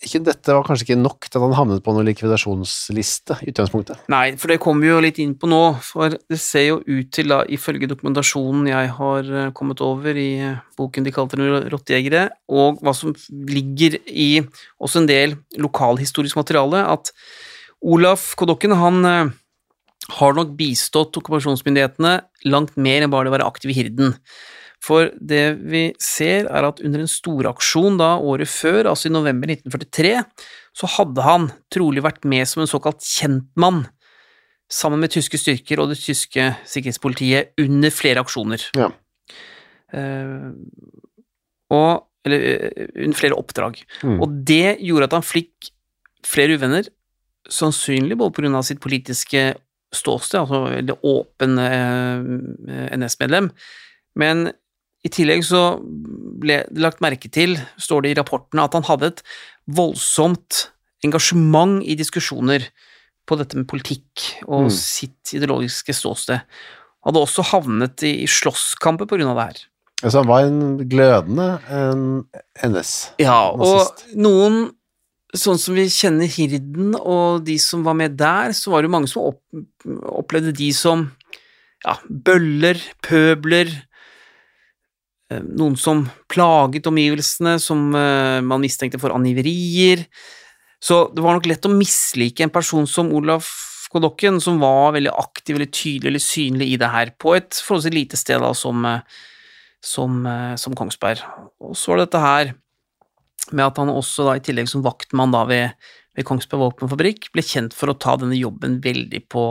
ikke, 0.04 0.24
Dette 0.25 0.56
var 0.56 0.66
kanskje 0.66 0.88
ikke 0.88 1.00
nok 1.00 1.28
til 1.28 1.38
at 1.38 1.46
han 1.46 1.56
havnet 1.56 1.84
på 1.86 1.94
noen 1.96 2.08
likvidasjonsliste 2.10 3.38
i 3.46 3.52
utgangspunktet. 3.54 4.02
Nei, 4.12 4.34
for 4.42 4.52
det 4.52 4.60
kommer 4.63 4.84
vi 4.84 4.90
jo 4.90 5.04
litt 5.06 5.22
inn 5.24 5.36
på 5.40 5.48
nå, 5.52 5.62
for 5.86 6.16
det 6.18 6.40
ser 6.42 6.66
jo 6.66 6.80
ut 6.82 7.12
til, 7.13 7.30
da, 7.32 7.44
ifølge 7.46 7.88
dokumentasjonen 7.92 8.68
jeg 8.72 8.90
har 8.98 9.30
eh, 9.30 9.52
kommet 9.56 9.84
over 9.86 10.18
i 10.20 10.32
eh, 10.50 10.60
boken 10.80 11.08
de 11.08 11.13
kalte 11.16 11.40
Rottejegere, 11.72 12.25
og 12.52 12.82
hva 12.84 12.96
som 12.98 13.13
ligger 13.30 14.00
i 14.10 14.32
også 14.82 15.04
en 15.04 15.12
del 15.12 15.38
lokalhistorisk 15.62 16.42
materiale, 16.42 16.84
at 16.90 17.13
Olaf 17.84 18.32
Kodokken, 18.40 18.75
han 18.80 19.08
eh, 19.08 19.32
har 20.18 20.36
nok 20.36 20.58
bistått 20.60 21.16
okkupasjonsmyndighetene 21.22 22.18
langt 22.52 22.75
mer 22.75 23.06
enn 23.06 23.13
bare 23.13 23.30
det 23.30 23.32
å 23.32 23.38
være 23.38 23.48
aktiv 23.48 23.72
i 23.72 23.78
Hirden. 23.78 24.18
For 24.84 25.13
det 25.16 25.44
vi 25.63 25.86
ser, 26.02 26.50
er 26.52 26.68
at 26.68 26.82
under 26.84 27.04
en 27.04 27.10
storaksjon 27.12 28.00
da 28.02 28.16
året 28.20 28.52
før, 28.52 28.90
altså 28.92 29.08
i 29.08 29.13
november 29.13 29.54
1943, 29.54 30.16
så 30.75 30.90
hadde 30.98 31.24
han 31.24 31.50
trolig 31.72 32.04
vært 32.04 32.25
med 32.28 32.48
som 32.50 32.63
en 32.63 32.72
såkalt 32.72 33.04
kjentmann, 33.08 33.86
sammen 34.74 35.04
med 35.04 35.13
tyske 35.13 35.38
styrker 35.38 35.80
og 35.80 35.92
det 35.92 36.00
tyske 36.02 36.48
sikkerhetspolitiet 36.68 37.54
under 37.62 37.94
flere 37.94 38.24
aksjoner. 38.24 38.63
Ja. 38.80 38.90
Uh, 39.94 40.50
og 41.74 42.10
Eller 42.25 42.40
uh, 42.42 42.88
under 43.04 43.18
flere 43.20 43.36
oppdrag. 43.36 43.82
Mm. 44.02 44.18
Og 44.24 44.36
det 44.48 44.80
gjorde 44.80 45.10
at 45.10 45.16
han 45.18 45.25
fikk 45.28 45.70
flere 46.24 46.56
uvenner, 46.56 46.88
sannsynlig 47.52 48.16
både 48.18 48.34
på 48.34 48.44
grunn 48.46 48.56
av 48.56 48.63
sitt 48.63 48.80
politiske 48.84 49.52
ståsted, 49.94 50.40
altså 50.40 50.82
det 50.88 50.96
åpne 51.06 51.66
eh, 51.68 52.94
NS-medlem, 52.96 53.50
men 54.18 54.48
i 55.03 55.12
tillegg 55.12 55.43
så 55.43 55.63
ble 56.43 56.62
det 56.69 56.83
lagt 56.83 57.01
merke 57.03 57.29
til, 57.31 57.57
står 57.79 58.03
det 58.05 58.13
i 58.13 58.19
rapportene, 58.22 58.63
at 58.63 58.75
han 58.77 58.86
hadde 58.88 59.12
et 59.12 59.24
voldsomt 59.67 60.67
engasjement 61.03 61.81
i 61.83 61.95
diskusjoner 62.00 62.69
på 63.27 63.38
dette 63.39 63.55
med 63.60 63.67
politikk 63.67 64.43
og 64.48 64.67
Mm. 64.67 64.72
sitt 64.72 65.33
ideologiske 65.36 65.93
ståsted. 65.95 66.39
Han 67.03 67.13
Hadde 67.13 67.24
også 67.24 67.43
havnet 67.51 68.03
i 68.03 68.25
slåsskamper 68.27 69.07
på 69.07 69.17
grunn 69.19 69.31
av 69.31 69.36
det 69.36 69.48
her. 69.50 69.60
Altså, 70.03 70.19
han 70.19 70.27
var 70.27 70.45
en 70.48 70.77
glødende 70.88 71.48
en 71.69 72.25
NS. 72.63 73.12
Ja, 73.19 73.51
og 73.51 74.03
noen 74.15 74.72
Sånn 75.33 75.57
som 75.57 75.74
vi 75.74 75.88
kjenner 75.89 76.29
Hirden 76.29 76.93
og 76.93 77.43
de 77.48 77.57
som 77.57 77.81
var 77.81 77.95
med 77.98 78.15
der, 78.19 78.51
så 78.53 78.69
var 78.69 78.83
det 78.83 78.91
mange 78.93 79.07
som 79.10 79.23
opp, 79.32 79.41
opplevde 80.06 80.54
de 80.54 80.67
som 80.71 81.08
ja, 81.84 81.95
bøller, 82.06 82.78
pøbler, 83.01 83.71
noen 85.31 85.75
som 85.79 86.03
plaget 86.31 86.88
omgivelsene, 86.89 87.57
som 87.62 87.93
eh, 87.95 88.39
man 88.43 88.63
mistenkte 88.63 88.99
for 89.01 89.15
angiverier. 89.15 90.05
Så 90.83 91.05
det 91.15 91.23
var 91.23 91.38
nok 91.38 91.47
lett 91.47 91.67
å 91.67 91.71
mislike 91.71 92.43
en 92.43 92.53
person 92.53 92.88
som 92.89 93.12
Olaf 93.15 93.51
Kodokken, 93.93 94.39
som 94.41 94.57
var 94.62 94.95
veldig 94.95 95.13
aktiv 95.13 95.55
veldig 95.55 95.69
tydelig 95.69 96.09
eller 96.09 96.23
synlig 96.23 96.71
i 96.73 96.79
det 96.81 96.89
her, 96.89 97.13
på 97.21 97.36
et 97.38 97.53
forholdsvis 97.62 97.93
lite 97.93 98.19
sted 98.19 98.41
da, 98.41 98.51
som, 98.57 98.86
eh, 98.89 99.01
som, 99.83 100.25
eh, 100.25 100.55
som 100.57 100.75
Kongsberg. 100.75 101.21
Og 101.62 101.77
så 101.77 101.93
var 101.93 102.01
det 102.01 102.09
dette 102.09 102.23
her 102.23 102.53
med 103.51 103.65
at 103.67 103.77
han 103.77 103.91
også 103.91 104.25
da 104.25 104.38
i 104.38 104.43
tillegg 104.43 104.69
som 104.71 104.83
vaktmann 104.86 105.33
da 105.36 105.43
ved, 105.45 105.75
ved 106.17 106.25
Kongsberg 106.25 106.63
våpenfabrikk 106.63 107.31
ble 107.36 107.43
kjent 107.45 107.75
for 107.75 107.91
å 107.91 107.99
ta 107.99 108.15
denne 108.17 108.38
jobben 108.39 108.79
veldig 108.81 109.27
på, 109.29 109.45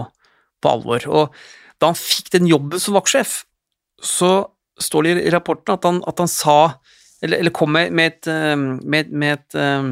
på 0.62 0.68
alvor. 0.68 1.06
Og 1.08 1.36
da 1.78 1.92
han 1.92 1.98
fikk 1.98 2.32
den 2.34 2.48
jobben 2.50 2.82
som 2.82 2.96
vaktsjef, 2.98 3.44
så 4.02 4.51
står 4.80 5.08
det 5.08 5.14
i 5.26 5.32
rapporten 5.34 5.74
at 5.74 5.84
han, 5.88 6.02
at 6.08 6.22
han 6.22 6.30
sa, 6.30 6.58
eller, 7.22 7.38
eller 7.38 7.54
kom 7.54 7.72
med, 7.74 8.00
et, 8.00 8.28
eh, 8.30 8.56
med, 8.56 9.12
med 9.12 9.38
et, 9.38 9.58
eh, 9.58 9.90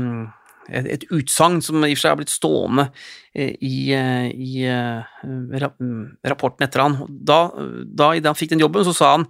et, 0.70 0.90
et 0.96 1.06
utsagn 1.10 1.60
som 1.64 1.82
i 1.84 1.92
og 1.92 1.96
for 1.98 2.04
seg 2.04 2.14
har 2.14 2.20
blitt 2.20 2.34
stående 2.34 2.88
eh, 3.34 3.54
i, 3.60 3.90
eh, 3.96 4.28
i 4.30 4.64
eh, 4.66 5.22
rapporten 6.32 6.66
etter 6.66 6.84
han. 6.84 7.00
Da, 7.08 7.42
da 7.84 8.12
han 8.14 8.38
fikk 8.38 8.54
den 8.54 8.64
jobben, 8.64 8.86
så 8.86 8.96
sa 8.96 9.14
han 9.18 9.28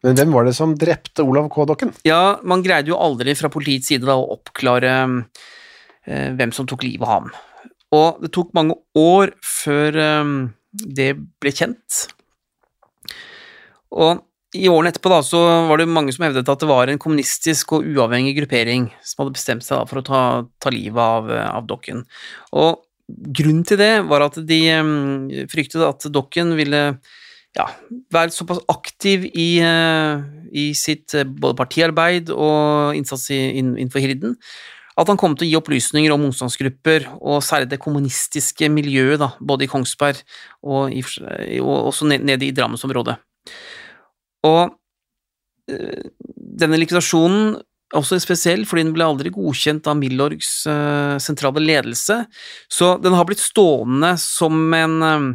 Men 0.05 0.19
hvem 0.19 0.35
var 0.35 0.45
det 0.45 0.55
som 0.59 0.75
drepte 0.77 1.25
Olav 1.25 1.49
K. 1.53 1.65
Dokken? 1.69 1.95
ja, 2.05 2.39
man 2.45 2.63
greide 2.63 2.93
jo 2.93 3.01
aldri 3.01 3.35
fra 3.39 3.51
politiets 3.53 3.89
side 3.93 4.07
da 4.07 4.19
å 4.19 4.29
oppklare 4.37 4.93
eh, 6.05 6.29
hvem 6.37 6.53
som 6.53 6.69
tok 6.69 6.85
livet 6.85 7.07
av 7.07 7.15
ham. 7.15 7.33
Og 7.97 8.21
det 8.23 8.33
tok 8.35 8.53
mange 8.57 8.77
år 8.99 9.33
før 9.47 10.01
eh, 10.03 10.35
det 11.01 11.15
ble 11.41 11.55
kjent. 11.55 12.07
Og 13.95 14.25
i 14.57 14.69
årene 14.71 14.93
etterpå 14.93 15.11
da, 15.11 15.21
så 15.27 15.41
var 15.69 15.81
det 15.81 15.89
mange 15.91 16.15
som 16.15 16.25
hevdet 16.27 16.49
at 16.49 16.63
det 16.63 16.69
var 16.71 16.89
en 16.89 17.01
kommunistisk 17.03 17.77
og 17.77 17.87
uavhengig 17.87 18.37
gruppering 18.39 18.89
som 19.05 19.25
hadde 19.25 19.37
bestemt 19.37 19.67
seg 19.67 19.81
da, 19.81 19.87
for 19.91 20.01
å 20.01 20.07
ta, 20.07 20.21
ta 20.63 20.73
livet 20.73 21.03
av, 21.03 21.31
av 21.31 21.67
Dokken. 21.69 22.05
Og 22.57 22.83
grunnen 23.07 23.67
til 23.67 23.81
det 23.81 23.93
var 24.09 24.27
at 24.27 24.39
de 24.49 24.61
eh, 24.73 25.45
fryktet 25.53 25.83
at 25.87 26.09
Dokken 26.13 26.55
ville 26.59 26.83
ja, 27.57 27.67
være 28.13 28.35
såpass 28.35 28.63
aktiv 28.73 29.29
i, 29.33 29.51
eh, 29.65 30.25
i 30.53 30.71
sitt 30.79 31.15
eh, 31.17 31.27
både 31.27 31.59
partiarbeid 31.59 32.33
og 32.35 32.97
innsats 32.99 33.29
innenfor 33.33 34.03
Hirden, 34.03 34.37
at 34.97 35.11
han 35.13 35.19
kom 35.21 35.35
til 35.37 35.45
å 35.45 35.51
gi 35.51 35.59
opplysninger 35.59 36.13
om 36.15 36.23
motstandsgrupper, 36.25 37.11
og 37.21 37.45
særlig 37.45 37.69
det 37.69 37.83
kommunistiske 37.83 38.71
miljøet, 38.73 39.21
da, 39.21 39.35
både 39.45 39.67
i 39.67 39.71
Kongsberg 39.71 40.23
og, 40.65 40.89
i, 40.89 41.03
og 41.61 41.91
også 41.93 42.09
nede 42.09 42.47
i 42.47 42.55
Drammensområdet. 42.57 43.19
Og 44.47 44.77
eh, 45.71 46.11
denne 46.27 46.79
likvidasjonen 46.81 47.57
også 47.97 48.19
spesiell, 48.21 48.65
fordi 48.67 48.87
den 48.89 48.95
ble 48.97 49.07
aldri 49.07 49.31
godkjent 49.35 49.87
av 49.91 49.99
Milorgs 50.01 50.51
eh, 50.71 51.17
sentrale 51.23 51.63
ledelse, 51.63 52.25
så 52.73 52.95
den 53.03 53.15
har 53.17 53.29
blitt 53.29 53.43
stående 53.43 54.17
som 54.21 54.59
en 54.75 54.97
eh, 55.07 55.29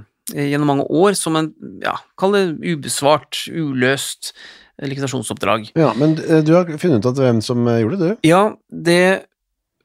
gjennom 0.52 0.70
mange 0.74 0.88
år 0.88 1.16
som 1.20 1.36
en, 1.40 1.52
ja, 1.84 1.98
kall 2.20 2.36
det 2.38 2.44
ubesvart, 2.64 3.46
uløst 3.52 4.34
likvidasjonsoppdrag. 4.82 5.72
Ja, 5.78 5.92
men 5.98 6.16
du 6.18 6.54
har 6.56 6.70
funnet 6.82 7.04
ut 7.04 7.10
at 7.12 7.20
hvem 7.20 7.42
som 7.46 7.68
gjorde 7.68 8.00
det, 8.00 8.14
du? 8.14 8.28
Ja, 8.30 8.44
det 8.72 9.28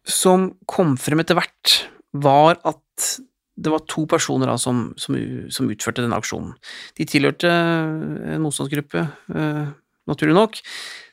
som 0.07 0.53
kom 0.71 0.95
frem 1.01 1.21
etter 1.21 1.37
hvert, 1.39 1.75
var 2.17 2.61
at 2.65 3.09
det 3.57 3.73
var 3.73 3.85
to 3.89 4.05
personer 4.11 4.51
da, 4.51 4.59
som, 4.61 4.91
som, 5.01 5.17
som 5.53 5.71
utførte 5.73 6.05
denne 6.05 6.19
aksjonen. 6.21 6.53
De 6.99 7.07
tilhørte 7.09 7.49
en 7.49 8.45
motstandsgruppe, 8.45 9.07
uh, 9.33 9.65
naturlig 10.11 10.37
nok. 10.37 10.61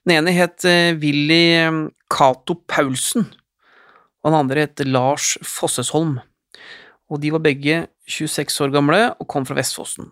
Den 0.03 0.17
ene 0.17 0.34
het 0.36 0.65
eh, 0.67 0.91
Willy 0.99 1.63
Cato 2.12 2.58
Paulsen, 2.67 3.29
og 4.23 4.32
den 4.32 4.39
andre 4.41 4.65
het 4.67 4.84
Lars 4.88 5.38
Fossesholm. 5.47 6.17
Og 7.12 7.21
de 7.23 7.32
var 7.34 7.43
begge 7.43 7.86
26 8.10 8.60
år 8.65 8.73
gamle 8.73 8.99
og 9.15 9.29
kom 9.32 9.47
fra 9.47 9.58
Vestfossen. 9.58 10.12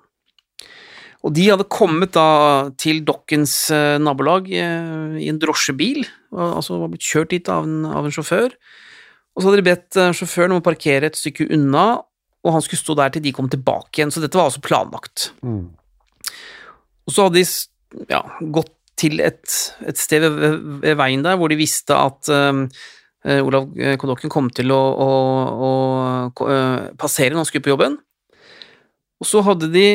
Og 1.22 1.34
de 1.38 1.48
hadde 1.52 1.70
kommet 1.70 2.16
da 2.16 2.72
til 2.82 3.04
Dokkens 3.06 3.54
eh, 3.74 3.98
nabolag 4.02 4.48
eh, 4.50 5.20
i 5.22 5.28
en 5.30 5.42
drosjebil, 5.42 6.02
og, 6.34 6.46
altså 6.62 6.80
var 6.82 6.90
blitt 6.94 7.06
kjørt 7.06 7.36
dit 7.36 7.52
av 7.52 7.68
en, 7.68 7.84
av 7.86 8.08
en 8.08 8.16
sjåfør. 8.16 8.56
Og 9.36 9.44
så 9.44 9.48
hadde 9.48 9.62
de 9.62 9.68
bedt 9.68 10.00
eh, 10.02 10.14
sjåføren 10.18 10.56
om 10.56 10.64
å 10.64 10.66
parkere 10.66 11.12
et 11.12 11.20
stykke 11.20 11.52
unna, 11.54 12.02
og 12.42 12.56
han 12.56 12.64
skulle 12.66 12.82
stå 12.82 12.96
der 12.98 13.14
til 13.14 13.24
de 13.26 13.34
kom 13.36 13.50
tilbake 13.52 14.00
igjen, 14.00 14.12
så 14.14 14.22
dette 14.24 14.38
var 14.40 14.50
altså 14.50 14.64
planlagt. 14.66 15.30
Mm. 15.46 15.68
Og 17.06 17.14
så 17.14 17.28
hadde 17.28 17.42
de 17.42 18.06
ja, 18.10 18.22
gått 18.56 18.72
til 19.02 19.22
et, 19.24 19.58
et 19.90 19.98
sted 19.98 20.26
ved, 20.26 20.58
ved, 20.84 20.96
veien 21.00 21.24
der 21.26 21.38
hvor 21.40 21.52
de 21.52 21.58
visste 21.60 21.96
at 21.98 22.30
um, 22.30 22.66
Olav 23.26 23.68
eh, 23.78 23.96
Kodokken 24.02 24.32
kom 24.34 24.48
til 24.54 24.74
å, 24.74 24.80
å, 24.80 25.10
å 25.68 25.72
ko- 26.38 26.48
eh, 26.50 26.90
passere 26.98 27.34
når 27.36 27.44
han 27.44 27.50
skulle 27.50 27.66
på 27.68 27.74
jobben. 27.74 28.00
Og 29.22 29.30
så 29.30 29.44
hadde 29.46 29.70
de 29.74 29.86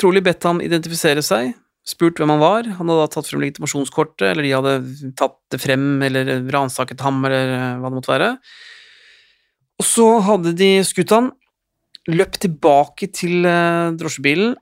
trolig 0.00 0.20
bedt 0.26 0.44
ham 0.44 0.60
identifisere 0.60 1.24
seg, 1.24 1.54
spurt 1.88 2.20
hvem 2.20 2.34
han 2.34 2.42
var. 2.42 2.68
Han 2.76 2.92
hadde 2.92 3.06
da 3.06 3.12
tatt 3.14 3.30
frem 3.30 3.40
legitimasjonskortet, 3.46 4.26
eller 4.28 4.44
de 4.44 4.52
hadde 4.52 5.12
tatt 5.16 5.38
det 5.54 5.60
frem, 5.62 5.86
eller 6.04 6.34
ransaket 6.52 7.00
ham, 7.06 7.22
eller 7.24 7.54
hva 7.80 7.88
det 7.88 7.96
måtte 7.96 8.12
være. 8.12 8.30
Og 9.78 9.86
så 9.86 10.06
hadde 10.26 10.52
de 10.58 10.70
skutt 10.84 11.14
han, 11.14 11.30
løpt 12.08 12.42
tilbake 12.44 13.10
til 13.14 13.46
eh, 13.48 13.92
drosjebilen, 13.98 14.56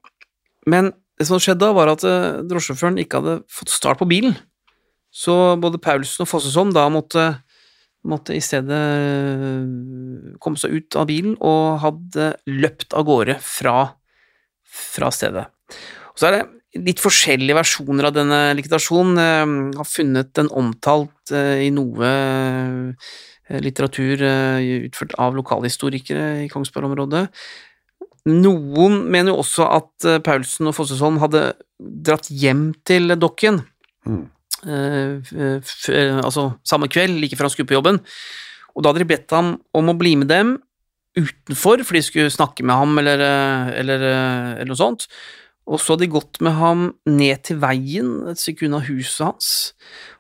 men 0.71 0.93
det 1.17 1.29
som 1.29 1.41
skjedde 1.41 1.63
da, 1.63 1.73
var 1.77 1.93
at 1.93 2.05
eh, 2.07 2.43
drosjesjåføren 2.49 3.01
ikke 3.03 3.23
hadde 3.23 3.37
fått 3.53 3.73
start 3.73 4.03
på 4.03 4.09
bilen. 4.11 4.37
Så 5.15 5.57
både 5.63 5.81
Paulsen 5.81 6.27
og 6.27 6.31
Fossesholm 6.31 6.75
da 6.77 6.89
måtte, 6.93 7.29
måtte 8.07 8.35
i 8.37 8.43
stedet 8.45 8.81
eh, 8.81 10.35
komme 10.43 10.61
seg 10.61 10.75
ut 10.77 10.99
av 10.99 11.09
bilen 11.09 11.39
og 11.39 11.79
hadde 11.85 12.35
løpt 12.51 12.97
av 12.99 13.07
gårde 13.09 13.39
fra, 13.45 13.79
fra 14.67 15.13
stedet. 15.15 15.47
Og 16.13 16.21
så 16.21 16.29
er 16.29 16.37
det 16.37 16.83
litt 16.91 17.01
forskjellige 17.01 17.57
versjoner 17.57 18.11
av 18.11 18.17
denne 18.19 18.41
likvidasjonen. 18.59 19.17
Jeg 19.23 19.79
har 19.79 19.89
funnet 19.89 20.35
den 20.37 20.51
omtalt 20.53 21.33
i 21.33 21.71
noe 21.73 22.11
litteratur 23.49 24.23
eh, 24.27 24.67
utført 24.89 25.15
av 25.23 25.37
lokalhistorikere 25.39 26.45
i 26.45 26.49
Kongsberg-området. 26.53 27.27
Noen 28.27 29.05
mener 29.13 29.31
jo 29.31 29.41
også 29.45 29.69
at 29.71 30.07
eh, 30.09 30.19
Paulsen 30.27 30.67
og 30.67 30.75
Fossesholm 30.75 31.21
hadde 31.23 31.53
dratt 31.79 32.31
hjem 32.33 32.73
til 32.87 33.15
Dokken, 33.21 33.63
Mm. 34.07 34.29
eh, 34.71 35.19
eh, 35.35 36.19
altså 36.23 36.53
samme 36.63 36.87
kveld, 36.87 37.17
like 37.19 37.35
før 37.35 37.49
han 37.49 37.51
skulle 37.51 37.67
på 37.67 37.75
jobben. 37.75 37.97
Og 38.77 38.83
da 38.83 38.93
hadde 38.93 39.03
de 39.03 39.09
bedt 39.11 39.33
ham 39.35 39.57
om 39.75 39.89
å 39.91 39.97
bli 39.99 40.13
med 40.15 40.29
dem 40.31 40.53
utenfor, 41.19 41.83
for 41.83 41.97
de 41.97 42.03
skulle 42.07 42.31
snakke 42.31 42.63
med 42.63 42.77
ham 42.77 42.99
eller, 42.99 43.19
eh, 43.19 43.81
eller, 43.81 44.03
eh, 44.07 44.53
eller 44.61 44.71
noe 44.71 44.79
sånt. 44.79 45.09
Og 45.67 45.83
så 45.83 45.95
hadde 45.95 46.07
de 46.07 46.15
gått 46.15 46.39
med 46.47 46.55
ham 46.61 46.83
ned 47.11 47.43
til 47.49 47.59
veien, 47.63 48.11
et 48.31 48.39
stykke 48.39 48.69
unna 48.69 48.79
huset 48.87 49.25
hans. 49.27 49.49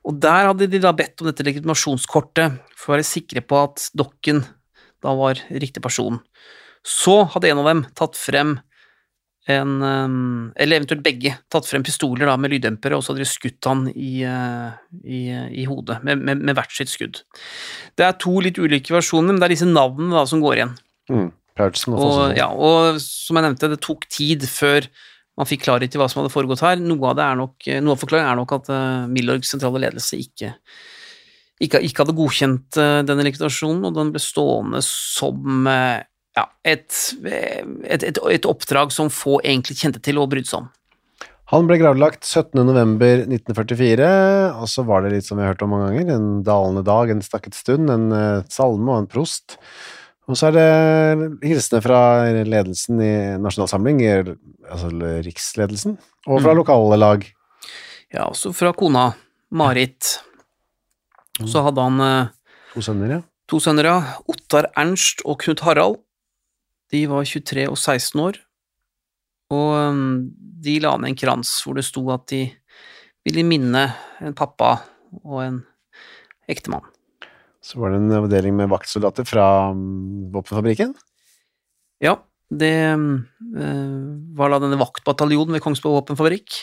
Og 0.07 0.19
der 0.23 0.49
hadde 0.51 0.67
de 0.71 0.81
da 0.83 0.91
bedt 0.97 1.23
om 1.23 1.31
dette 1.31 1.47
legitimasjonskortet, 1.47 2.59
for 2.75 2.93
å 2.93 2.97
være 2.97 3.07
sikre 3.07 3.43
på 3.47 3.61
at 3.69 3.89
Dokken 3.97 4.43
da 5.05 5.15
var 5.15 5.39
riktig 5.51 5.85
person. 5.85 6.19
Så 6.87 7.23
hadde 7.35 7.53
en 7.53 7.63
av 7.63 7.71
dem 7.71 7.85
tatt 7.99 8.19
frem 8.19 8.59
en 9.47 9.75
um, 9.79 10.53
Eller 10.59 10.81
eventuelt 10.81 11.05
begge 11.07 11.37
tatt 11.55 11.69
frem 11.69 11.85
pistoler 11.87 12.27
da 12.27 12.35
med 12.41 12.51
lyddempere, 12.51 12.97
og 12.99 13.05
så 13.05 13.13
hadde 13.13 13.23
de 13.23 13.31
skutt 13.31 13.69
han 13.71 13.85
i, 13.93 14.25
uh, 14.27 14.75
i, 15.07 15.21
i 15.63 15.67
hodet 15.71 16.01
med, 16.03 16.19
med, 16.19 16.43
med 16.43 16.57
hvert 16.59 16.75
sitt 16.75 16.91
skudd. 16.91 17.21
Det 17.95 18.09
er 18.09 18.17
to 18.19 18.35
litt 18.43 18.59
ulike 18.59 18.91
versjoner, 18.91 19.31
men 19.31 19.39
det 19.39 19.47
er 19.47 19.55
disse 19.55 19.71
navnene 19.71 20.19
da 20.19 20.25
som 20.27 20.43
går 20.43 20.59
igjen. 20.59 20.75
Mm. 21.15 21.29
Og 21.57 21.93
Og, 21.95 22.35
ja, 22.37 22.51
og 22.51 22.99
som 23.01 23.39
jeg 23.39 23.47
nevnte, 23.47 23.71
det 23.73 23.79
tok 23.87 24.05
tid 24.13 24.43
før 24.51 24.91
man 25.37 25.49
fikk 25.49 25.67
klarhet 25.67 25.95
i 25.95 26.01
hva 26.01 26.09
som 26.11 26.23
hadde 26.23 26.33
foregått 26.33 26.65
her. 26.65 26.81
Noe 26.81 27.11
av, 27.11 27.17
det 27.19 27.25
er 27.27 27.41
nok, 27.41 27.71
noe 27.85 27.97
av 27.97 28.03
forklaringen 28.03 28.33
er 28.33 28.39
nok 28.41 28.55
at 28.57 28.71
uh, 28.73 29.07
Milorgs 29.13 29.53
sentrale 29.53 29.83
ledelse 29.85 30.19
ikke, 30.23 30.55
ikke, 31.63 31.83
ikke 31.85 32.05
hadde 32.05 32.17
godkjent 32.17 32.81
uh, 32.81 33.01
denne 33.07 33.27
likvidasjonen, 33.29 33.85
og 33.89 33.99
den 33.99 34.15
ble 34.15 34.23
stående 34.23 34.81
som 34.87 35.69
ja, 36.37 36.49
et, 36.69 36.89
et, 37.25 38.03
et, 38.03 38.19
et 38.21 38.49
oppdrag 38.49 38.93
som 38.93 39.13
få 39.13 39.39
egentlig 39.43 39.79
kjente 39.81 40.03
til 40.05 40.21
og 40.21 40.33
brydde 40.33 40.53
seg 40.53 40.65
om. 40.65 40.73
Han 41.53 41.69
ble 41.69 41.77
gravlagt 41.79 42.27
17. 42.27 42.59
november 42.67 43.21
1944, 43.23 44.07
og 44.59 44.67
så 44.71 44.83
var 44.87 45.05
det 45.05 45.13
litt 45.13 45.29
som 45.29 45.39
vi 45.39 45.45
har 45.45 45.53
hørt 45.53 45.63
om 45.63 45.71
mange 45.77 45.93
ganger, 45.93 46.17
en 46.17 46.41
dalende 46.47 46.83
dag, 46.87 47.13
en 47.13 47.23
stakket 47.23 47.55
stund, 47.55 47.87
en 47.93 48.09
eh, 48.11 48.47
salme 48.51 48.91
og 48.91 49.05
en 49.05 49.07
prost. 49.13 49.55
Og 50.27 50.35
så 50.35 50.49
er 50.49 50.57
det 50.57 51.27
hilsener 51.47 51.83
fra 51.85 51.99
ledelsen 52.47 52.99
i 53.03 53.13
Nasjonalsamling, 53.39 54.01
altså 54.67 54.89
riksledelsen, 55.23 55.99
og 56.27 56.41
fra 56.43 56.51
Mm. 56.53 56.59
lokale 56.59 56.99
lag. 56.99 57.27
Ja, 58.13 58.25
også 58.27 58.53
fra 58.55 58.73
kona, 58.73 59.13
Marit. 59.51 60.19
Og 61.41 61.49
Så 61.49 61.63
hadde 61.63 61.81
han 61.81 62.01
eh, 62.01 62.29
To 62.75 62.81
sønner, 62.81 63.11
ja. 63.11 63.21
To 63.49 63.61
sønner, 63.61 63.85
ja. 63.85 64.01
Ottar 64.29 64.67
Ernst 64.77 65.23
og 65.25 65.39
Knut 65.39 65.61
Harald. 65.61 65.97
De 66.91 67.07
var 67.07 67.23
23 67.25 67.69
og 67.69 67.77
16 67.79 68.21
år, 68.21 68.37
og 69.51 69.91
um, 69.91 70.31
de 70.37 70.79
la 70.81 70.97
ned 70.97 71.09
en 71.09 71.17
krans 71.17 71.63
hvor 71.65 71.75
det 71.75 71.85
sto 71.85 72.03
at 72.11 72.27
de 72.31 72.53
ville 73.25 73.43
minne 73.47 73.93
en 74.21 74.35
pappa 74.35 74.83
og 75.25 75.41
en 75.43 75.57
ektemann. 76.49 76.83
Så 77.67 77.81
var 77.83 77.91
det 77.91 77.99
en 77.99 78.15
avdeling 78.21 78.55
med 78.55 78.71
vaktsoldater 78.71 79.27
fra 79.27 79.47
mm, 79.75 80.31
våpenfabrikken. 80.35 80.93
Ja, 82.05 82.15
det 82.51 82.75
um, 82.95 83.25
eh, 83.59 83.97
var 84.39 84.53
da 84.53 84.61
denne 84.63 84.79
vaktbataljonen 84.79 85.57
ved 85.57 85.65
Kongsberg 85.65 85.97
våpenfabrikk, 85.97 86.61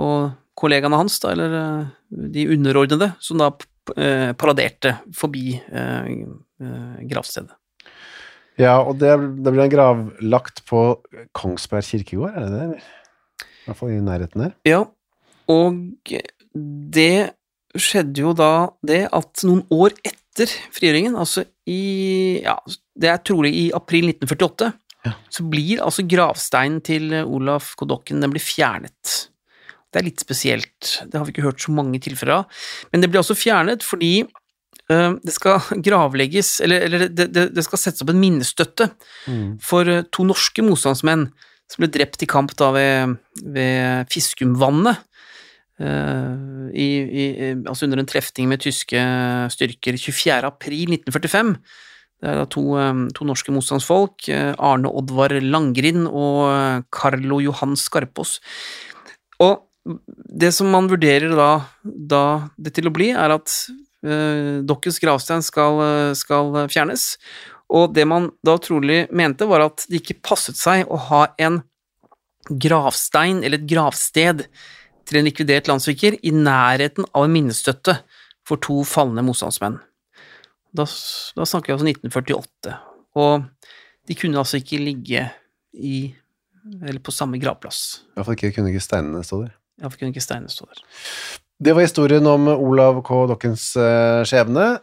og 0.00 0.30
kollegaene 0.56 1.00
hans, 1.02 1.18
da, 1.20 1.34
eller 1.34 1.56
eh, 1.58 1.90
de 2.32 2.46
underordnede, 2.54 3.10
som 3.20 3.42
da 3.42 3.50
eh, 3.96 4.32
paraderte 4.38 4.96
forbi 5.16 5.58
gravstedet. 7.10 7.52
Ja, 8.60 8.76
og 8.84 8.98
det, 9.00 9.10
det 9.42 9.52
ble 9.52 9.64
en 9.66 9.72
gravlagt 9.72 10.62
på 10.68 10.82
Kongsberg 11.34 11.84
kirkegård, 11.88 12.36
er 12.36 12.46
det 12.46 12.58
det? 12.60 12.82
I 13.42 13.66
hvert 13.66 13.78
fall 13.78 13.94
i 13.94 14.02
nærheten 14.04 14.44
der. 14.44 14.52
Ja, 14.68 14.82
og 15.50 15.80
det 16.94 17.14
skjedde 17.80 18.20
jo 18.24 18.32
da 18.36 18.68
det 18.84 19.06
at 19.14 19.42
noen 19.48 19.62
år 19.72 19.94
etter 20.04 20.50
frigjøringen, 20.74 21.14
altså 21.16 21.44
i 21.68 22.40
Ja, 22.44 22.56
det 22.98 23.08
er 23.08 23.20
trolig 23.24 23.52
i 23.54 23.66
april 23.76 24.08
1948, 24.10 24.72
Ja. 25.04 25.12
så 25.30 25.42
blir 25.50 25.80
altså 25.82 26.04
gravsteinen 26.06 26.80
til 26.84 27.10
Olaf 27.24 27.72
Kodokken 27.76 28.20
den 28.22 28.30
blir 28.30 28.42
fjernet. 28.44 29.28
Det 29.92 29.98
er 30.00 30.04
litt 30.06 30.20
spesielt, 30.22 31.02
det 31.10 31.18
har 31.18 31.24
vi 31.26 31.32
ikke 31.34 31.42
hørt 31.48 31.60
så 31.60 31.72
mange 31.74 31.98
tilfeller 32.00 32.38
av, 32.42 32.44
men 32.92 33.00
det 33.02 33.10
blir 33.10 33.20
også 33.20 33.34
fjernet 33.36 33.82
fordi 33.82 34.22
eh, 34.22 35.12
det 35.22 35.32
skal 35.34 35.58
gravlegges, 35.82 36.60
eller, 36.64 36.86
eller 36.86 37.08
det, 37.08 37.26
det, 37.34 37.48
det 37.54 37.64
skal 37.66 37.78
settes 37.78 38.02
opp 38.04 38.10
en 38.14 38.20
minnestøtte 38.22 38.90
Mm. 39.28 39.58
for 39.62 39.86
eh, 39.88 40.02
to 40.10 40.24
norske 40.24 40.62
motstandsmenn 40.64 41.28
som 41.70 41.82
ble 41.84 41.88
drept 41.94 42.22
i 42.22 42.26
kamp 42.26 42.54
da 42.58 42.70
ved, 42.74 43.16
ved 43.42 44.08
Fiskumvannet. 44.10 44.98
Eh, 45.80 46.68
i, 46.72 46.88
i, 47.22 47.24
altså 47.66 47.86
under 47.86 48.02
en 48.02 48.10
trefning 48.10 48.50
med 48.50 48.62
tyske 48.64 49.00
styrker 49.54 49.98
24. 50.00 50.42
april 50.48 50.96
1945. 50.98 51.56
Det 52.22 52.30
er 52.30 52.38
da 52.38 52.46
to, 52.46 52.64
eh, 52.78 53.04
to 53.16 53.26
norske 53.26 53.54
motstandsfolk, 53.54 54.28
eh, 54.28 54.54
Arne 54.58 54.90
Oddvar 54.90 55.34
Langrind 55.42 56.06
og 56.08 56.46
eh, 56.50 56.82
Carlo 56.94 57.40
Johan 57.42 57.76
Skarpås. 57.78 58.38
Og 59.42 59.68
det 59.84 60.52
som 60.54 60.70
man 60.70 60.88
vurderer 60.90 61.32
da, 61.36 61.50
da 61.82 62.24
det 62.60 62.76
til 62.76 62.88
å 62.88 62.94
bli, 62.94 63.10
er 63.10 63.34
at 63.34 63.50
uh, 64.06 64.62
Dokkens 64.66 65.00
gravstein 65.02 65.42
skal, 65.44 65.80
eh, 65.82 66.12
skal 66.18 66.54
fjernes. 66.70 67.16
Og 67.72 67.94
det 67.96 68.06
man 68.08 68.30
da 68.46 68.58
trolig 68.62 69.06
mente, 69.14 69.48
var 69.48 69.66
at 69.66 69.86
det 69.90 70.02
ikke 70.02 70.20
passet 70.22 70.58
seg 70.58 70.86
å 70.86 71.00
ha 71.08 71.24
en 71.42 71.62
gravstein 72.50 73.40
eller 73.42 73.60
et 73.60 73.68
gravsted 73.70 74.46
til 75.12 75.20
en 75.20 75.28
likvidert 75.28 75.68
landssviker 75.70 76.18
i 76.24 76.32
nærheten 76.34 77.06
av 77.12 77.26
en 77.26 77.34
minnestøtte 77.34 77.98
for 78.48 78.60
to 78.64 78.80
falne 78.88 79.24
motstandsmenn. 79.24 79.78
Da, 80.72 80.86
da 81.36 81.46
snakker 81.46 81.70
vi 81.70 81.76
altså 81.76 81.88
1948, 81.90 82.76
og 83.20 83.44
de 84.08 84.16
kunne 84.18 84.40
altså 84.40 84.58
ikke 84.62 84.80
ligge 84.80 85.28
i 85.76 85.96
eller 86.82 87.00
på 87.02 87.12
samme 87.14 87.40
gravplass. 87.42 88.02
I 88.12 88.16
hvert 88.16 88.28
fall 88.28 88.38
ikke 88.38 88.52
kunne 88.56 88.70
ikke 88.70 88.84
steinene 88.84 89.24
stå 89.26 89.40
der. 89.42 89.54
Iallfall 89.82 89.98
kunne 89.98 90.14
ikke 90.14 90.22
steinene 90.22 90.52
stå 90.52 90.68
der. 90.70 90.82
Det 91.62 91.74
var 91.74 91.84
historien 91.84 92.26
om 92.26 92.48
Olav 92.54 93.00
K. 93.06 93.18
Dokkens 93.30 93.72
eh, 93.78 94.22
skjebne. 94.28 94.78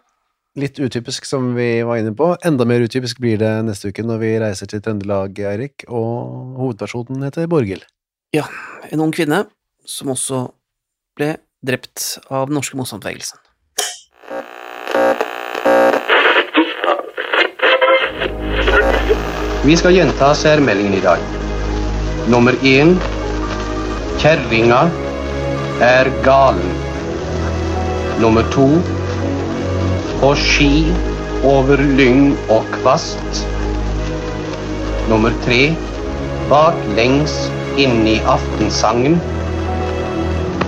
litt 0.59 0.79
utypisk 0.81 1.23
som 1.29 1.53
vi 1.55 1.83
var 1.87 2.01
inne 2.01 2.11
på. 2.17 2.33
Enda 2.43 2.65
mer 2.67 2.83
utypisk 2.83 3.21
blir 3.23 3.37
det 3.39 3.51
neste 3.63 3.93
uke 3.93 4.03
når 4.03 4.17
vi 4.19 4.31
reiser 4.41 4.67
til 4.67 4.81
Trøndelag, 4.83 5.37
Eirik, 5.39 5.85
og 5.87 6.57
hovedpersonen 6.59 7.23
heter 7.23 7.47
Borghild. 7.47 7.85
Ja, 8.35 8.43
en 8.91 8.99
ung 9.05 9.13
kvinne 9.15 9.45
som 9.89 10.13
også 10.13 10.45
ble 11.17 11.33
drept 11.65 12.19
av 12.29 12.47
den 12.47 12.59
norske 12.59 12.77
motstandsbevegelsen. 12.77 13.39
Vi 19.65 19.75
skal 19.75 19.97
gjenta 19.97 20.31
særmeldingen 20.37 20.95
i 20.97 21.03
dag. 21.03 21.23
Nummer 22.31 22.55
én 22.63 22.93
Kjerringa 24.21 24.85
er 25.83 26.09
galen. 26.23 26.71
Nummer 28.21 28.47
to 28.55 28.67
På 30.19 30.33
ski 30.35 30.89
over 31.47 31.79
lyng 31.99 32.33
og 32.51 32.65
kvast. 32.79 33.43
Nummer 35.11 35.35
tre 35.45 35.61
Baklengs 36.49 37.35
inn 37.79 38.03
i 38.09 38.17
aftensangen. 38.27 39.19